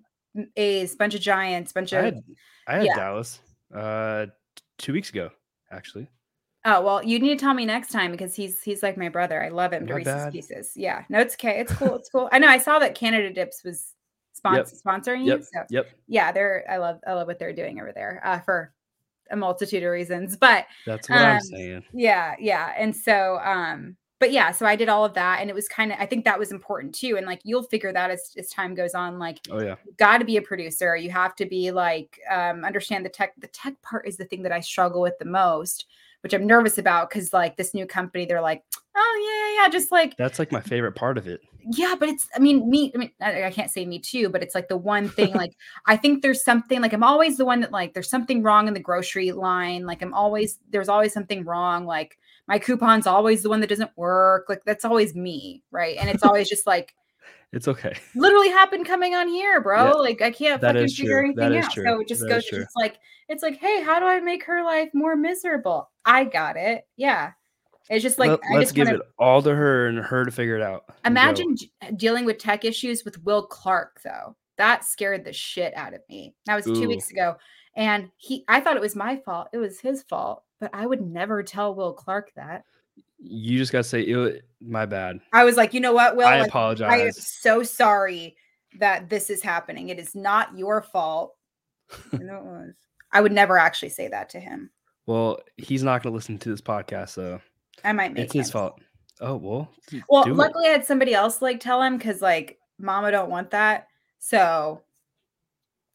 A's, 0.55 0.95
bunch 0.95 1.15
of 1.15 1.21
Giants, 1.21 1.73
bunch 1.73 1.93
i 1.93 1.97
of 1.97 2.05
had 2.05 2.23
i 2.67 2.75
had 2.75 2.85
yeah. 2.85 2.95
dallas 2.95 3.39
uh 3.73 4.27
two 4.77 4.93
weeks 4.93 5.09
ago 5.09 5.31
actually 5.71 6.07
Oh 6.63 6.81
well, 6.81 7.03
you 7.03 7.17
need 7.17 7.39
to 7.39 7.43
tell 7.43 7.55
me 7.55 7.65
next 7.65 7.91
time 7.91 8.11
because 8.11 8.35
he's 8.35 8.61
he's 8.61 8.83
like 8.83 8.95
my 8.95 9.09
brother. 9.09 9.43
I 9.43 9.49
love 9.49 9.73
him 9.73 9.85
My 9.85 9.93
Reese's 9.93 10.13
bad. 10.13 10.31
Pieces. 10.31 10.73
Yeah, 10.75 11.03
no, 11.09 11.19
it's 11.19 11.33
okay. 11.33 11.59
It's 11.59 11.73
cool. 11.73 11.95
It's 11.95 12.09
cool. 12.09 12.29
I 12.31 12.37
know. 12.37 12.47
I 12.47 12.59
saw 12.59 12.77
that 12.79 12.93
Canada 12.93 13.33
Dips 13.33 13.63
was 13.63 13.95
sponsor, 14.33 14.75
sponsoring 14.75 15.25
yep 15.25 15.39
you. 15.39 15.45
So 15.53 15.63
yep 15.69 15.89
yeah, 16.07 16.31
they're 16.31 16.65
I 16.69 16.77
love 16.77 16.99
I 17.07 17.13
love 17.13 17.27
what 17.27 17.39
they're 17.39 17.53
doing 17.53 17.79
over 17.79 17.91
there 17.91 18.21
uh, 18.23 18.39
for 18.39 18.73
a 19.29 19.35
multitude 19.35 19.83
of 19.83 19.91
reasons. 19.91 20.35
But 20.35 20.65
that's 20.85 21.09
what 21.09 21.19
i'm 21.19 21.35
Um, 21.37 21.41
saying 21.41 21.83
yeah, 21.93 22.35
yeah, 22.39 22.73
and 22.77 22.95
so 22.95 23.39
um, 23.43 23.95
but 24.19 24.31
yeah, 24.31 24.51
so 24.51 24.67
I 24.67 24.75
did 24.75 24.87
all 24.87 25.03
of 25.03 25.15
that, 25.15 25.39
and 25.41 25.49
it 25.49 25.53
was 25.53 25.67
kind 25.67 25.91
of 25.91 25.97
I 25.99 26.05
think 26.05 26.25
that 26.25 26.37
was 26.37 26.51
important 26.51 26.93
too, 26.93 27.17
and 27.17 27.25
like 27.25 27.41
you'll 27.43 27.63
figure 27.63 27.91
that 27.91 28.11
as 28.11 28.33
as 28.37 28.49
time 28.49 28.75
goes 28.75 28.93
on, 28.93 29.17
like 29.17 29.39
oh 29.49 29.61
yeah 29.61 29.75
got 29.97 30.19
to 30.19 30.25
be 30.25 30.37
a 30.37 30.41
producer, 30.41 30.95
you 30.95 31.09
have 31.09 31.35
to 31.35 31.45
be 31.45 31.71
like 31.71 32.19
um, 32.29 32.63
understand 32.63 33.03
the 33.03 33.09
tech. 33.09 33.33
The 33.39 33.47
tech 33.47 33.81
part 33.81 34.07
is 34.07 34.17
the 34.17 34.25
thing 34.25 34.43
that 34.43 34.51
I 34.51 34.59
struggle 34.59 35.01
with 35.01 35.17
the 35.17 35.25
most. 35.25 35.87
Which 36.21 36.33
I'm 36.33 36.45
nervous 36.47 36.77
about 36.77 37.09
because 37.09 37.33
like 37.33 37.57
this 37.57 37.73
new 37.73 37.85
company, 37.85 38.25
they're 38.25 38.41
like, 38.41 38.63
oh 38.95 39.55
yeah, 39.57 39.63
yeah, 39.63 39.69
just 39.69 39.91
like 39.91 40.17
That's 40.17 40.39
like 40.39 40.51
my 40.51 40.61
favorite 40.61 40.93
part 40.93 41.17
of 41.17 41.27
it. 41.27 41.41
yeah, 41.71 41.95
but 41.99 42.09
it's 42.09 42.27
I 42.35 42.39
mean 42.39 42.69
me 42.69 42.91
I 42.95 42.97
mean 42.97 43.11
I, 43.21 43.43
I 43.45 43.51
can't 43.51 43.71
say 43.71 43.85
me 43.85 43.99
too, 43.99 44.29
but 44.29 44.41
it's 44.43 44.55
like 44.55 44.67
the 44.67 44.77
one 44.77 45.09
thing 45.09 45.33
like 45.33 45.53
I 45.85 45.97
think 45.97 46.21
there's 46.21 46.43
something 46.43 46.81
like 46.81 46.93
I'm 46.93 47.03
always 47.03 47.37
the 47.37 47.45
one 47.45 47.59
that 47.61 47.71
like 47.71 47.93
there's 47.93 48.09
something 48.09 48.43
wrong 48.43 48.67
in 48.67 48.73
the 48.73 48.79
grocery 48.79 49.31
line. 49.31 49.85
Like 49.85 50.01
I'm 50.01 50.13
always 50.13 50.59
there's 50.69 50.89
always 50.89 51.13
something 51.13 51.43
wrong. 51.43 51.85
Like 51.85 52.17
my 52.47 52.59
coupon's 52.59 53.07
always 53.07 53.43
the 53.43 53.49
one 53.49 53.61
that 53.61 53.69
doesn't 53.69 53.91
work. 53.95 54.47
Like 54.49 54.63
that's 54.65 54.85
always 54.85 55.15
me, 55.15 55.63
right? 55.71 55.97
And 55.99 56.09
it's 56.09 56.23
always 56.23 56.49
just 56.49 56.67
like 56.67 56.93
It's 57.53 57.67
okay. 57.67 57.93
literally 58.15 58.49
happened 58.49 58.85
coming 58.85 59.13
on 59.15 59.27
here, 59.27 59.61
bro. 59.61 59.85
Yeah, 59.85 59.91
like 59.91 60.21
I 60.21 60.31
can't 60.31 60.61
that 60.61 60.75
fucking 60.75 60.87
figure 60.89 61.19
true. 61.21 61.33
Anything 61.41 61.57
out. 61.63 61.71
true. 61.71 61.83
So 61.85 61.99
it 62.01 62.07
just 62.07 62.21
That 62.21 62.29
goes 62.29 62.45
it's 62.51 62.75
like 62.75 62.97
it's 63.27 63.43
like, 63.43 63.57
hey, 63.57 63.81
how 63.81 63.99
do 63.99 64.05
I 64.05 64.19
make 64.19 64.43
her 64.45 64.63
life 64.63 64.89
more 64.93 65.15
miserable? 65.15 65.89
I 66.05 66.23
got 66.25 66.57
it. 66.57 66.85
Yeah. 66.97 67.31
It's 67.89 68.03
just 68.03 68.19
like 68.19 68.29
Let, 68.29 68.39
I 68.53 68.57
us 68.57 68.63
just 68.63 68.75
give 68.75 68.87
wanna- 68.87 68.99
it 68.99 69.05
all 69.19 69.41
to 69.41 69.53
her 69.53 69.87
and 69.87 69.99
her 69.99 70.23
to 70.23 70.31
figure 70.31 70.55
it 70.55 70.61
out. 70.61 70.85
and 71.03 71.15
go. 71.15 71.21
Imagine 71.21 71.55
dealing 71.97 72.23
with 72.25 72.37
tech 72.37 72.63
issues 72.63 73.03
with 73.03 73.21
Will 73.23 73.45
Clark, 73.45 73.99
though. 74.03 74.35
That 74.57 74.85
scared 74.85 75.25
the 75.25 75.33
shit 75.33 75.75
out 75.75 75.93
of 75.93 76.01
me. 76.07 76.33
That 76.45 76.55
was 76.55 76.65
two 76.65 76.83
Ooh. 76.83 76.87
weeks 76.87 77.09
ago. 77.11 77.35
And 77.75 78.09
he, 78.17 78.43
I 78.47 78.59
thought 78.61 78.75
it 78.75 78.81
was 78.81 78.95
my 78.95 79.17
fault. 79.17 79.47
It 79.53 79.57
was 79.57 79.79
his 79.79 80.03
fault, 80.03 80.43
but 80.59 80.69
I 80.73 80.85
would 80.85 81.01
never 81.01 81.41
tell 81.43 81.73
Will 81.73 81.93
Clark 81.93 82.31
that. 82.35 82.63
You 83.23 83.57
just 83.57 83.71
gotta 83.71 83.83
say 83.83 84.01
it. 84.01 84.43
My 84.59 84.85
bad. 84.85 85.19
I 85.33 85.43
was 85.43 85.57
like, 85.57 85.73
you 85.73 85.79
know 85.79 85.93
what, 85.93 86.15
Will? 86.15 86.27
I 86.27 86.41
Like, 86.41 86.81
I 86.81 87.01
am 87.01 87.11
so 87.11 87.63
sorry 87.63 88.35
that 88.79 89.09
this 89.09 89.29
is 89.29 89.41
happening. 89.41 89.89
It 89.89 89.99
is 89.99 90.15
not 90.15 90.57
your 90.57 90.81
fault. 90.81 91.35
I 92.13 92.17
know 92.17 92.37
it 92.37 92.43
was. 92.43 92.73
I 93.11 93.21
would 93.21 93.31
never 93.31 93.57
actually 93.57 93.89
say 93.89 94.07
that 94.07 94.29
to 94.29 94.39
him. 94.39 94.69
Well, 95.07 95.39
he's 95.57 95.83
not 95.83 96.03
gonna 96.03 96.15
listen 96.15 96.37
to 96.39 96.49
this 96.49 96.61
podcast, 96.61 97.09
so 97.09 97.41
I 97.83 97.91
might 97.93 98.13
make 98.13 98.19
it. 98.19 98.23
it's 98.25 98.33
his 98.33 98.51
fault. 98.51 98.79
Oh 99.19 99.35
well. 99.35 99.69
Well, 100.09 100.23
do 100.23 100.31
it. 100.31 100.35
luckily 100.35 100.67
I 100.67 100.71
had 100.71 100.85
somebody 100.85 101.13
else 101.13 101.41
like 101.41 101.59
tell 101.59 101.81
him 101.81 101.97
because 101.97 102.21
like 102.21 102.59
Mama 102.79 103.11
don't 103.11 103.29
want 103.29 103.51
that. 103.51 103.87
So, 104.19 104.83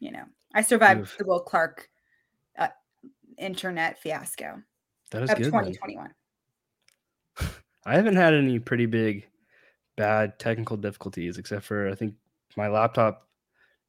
you 0.00 0.10
know, 0.12 0.24
I 0.54 0.62
survived 0.62 1.00
Oof. 1.02 1.16
the 1.18 1.24
Will 1.24 1.40
Clark 1.40 1.88
uh, 2.58 2.68
internet 3.38 3.98
fiasco 4.00 4.60
That 5.12 5.22
is 5.22 5.30
of 5.30 5.36
good. 5.38 5.44
then. 5.46 5.50
2021. 5.52 6.10
I 7.86 7.94
haven't 7.94 8.16
had 8.16 8.34
any 8.34 8.58
pretty 8.58 8.84
big 8.86 9.26
bad 9.96 10.38
technical 10.38 10.76
difficulties 10.76 11.38
except 11.38 11.64
for 11.64 11.88
I 11.88 11.94
think 11.94 12.14
my 12.56 12.68
laptop 12.68 13.28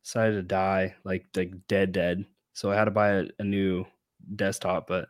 decided 0.04 0.36
to 0.36 0.44
die 0.44 0.96
like 1.04 1.26
like 1.36 1.52
dead 1.68 1.92
dead. 1.92 2.24
So 2.54 2.72
I 2.72 2.76
had 2.76 2.86
to 2.86 2.92
buy 2.92 3.10
a, 3.10 3.26
a 3.40 3.44
new 3.44 3.86
desktop, 4.36 4.88
but 4.88 5.10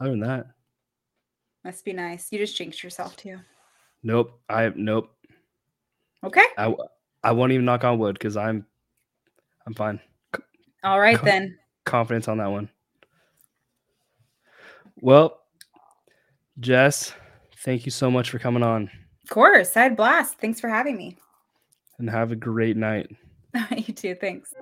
other 0.00 0.10
than 0.10 0.20
that, 0.20 0.46
Must 1.64 1.84
be 1.84 1.92
nice. 1.92 2.28
You 2.30 2.38
just 2.38 2.56
jinxed 2.56 2.82
yourself 2.82 3.16
too. 3.16 3.38
nope. 4.02 4.38
I 4.48 4.72
nope. 4.74 5.10
Okay. 6.24 6.44
I 6.58 6.74
I 7.22 7.32
won't 7.32 7.52
even 7.52 7.64
knock 7.64 7.84
on 7.84 7.98
wood 7.98 8.14
because 8.14 8.36
I'm 8.36 8.66
I'm 9.66 9.74
fine. 9.74 10.00
All 10.82 11.00
right 11.00 11.22
then. 11.22 11.56
Confidence 11.86 12.28
on 12.28 12.38
that 12.38 12.50
one. 12.50 12.68
Well, 15.00 15.40
Jess, 16.60 17.12
thank 17.64 17.84
you 17.86 17.90
so 17.90 18.10
much 18.10 18.30
for 18.30 18.38
coming 18.38 18.62
on 18.62 18.90
Of 19.24 19.30
course. 19.30 19.76
I 19.76 19.82
had 19.84 19.92
a 19.92 19.94
blast. 19.96 20.38
Thanks 20.38 20.60
for 20.60 20.68
having 20.68 20.96
me. 20.96 21.16
and 21.98 22.08
have 22.10 22.30
a 22.32 22.36
great 22.36 22.76
night. 22.76 23.10
you 23.76 23.94
too. 23.94 24.14
Thanks. 24.14 24.52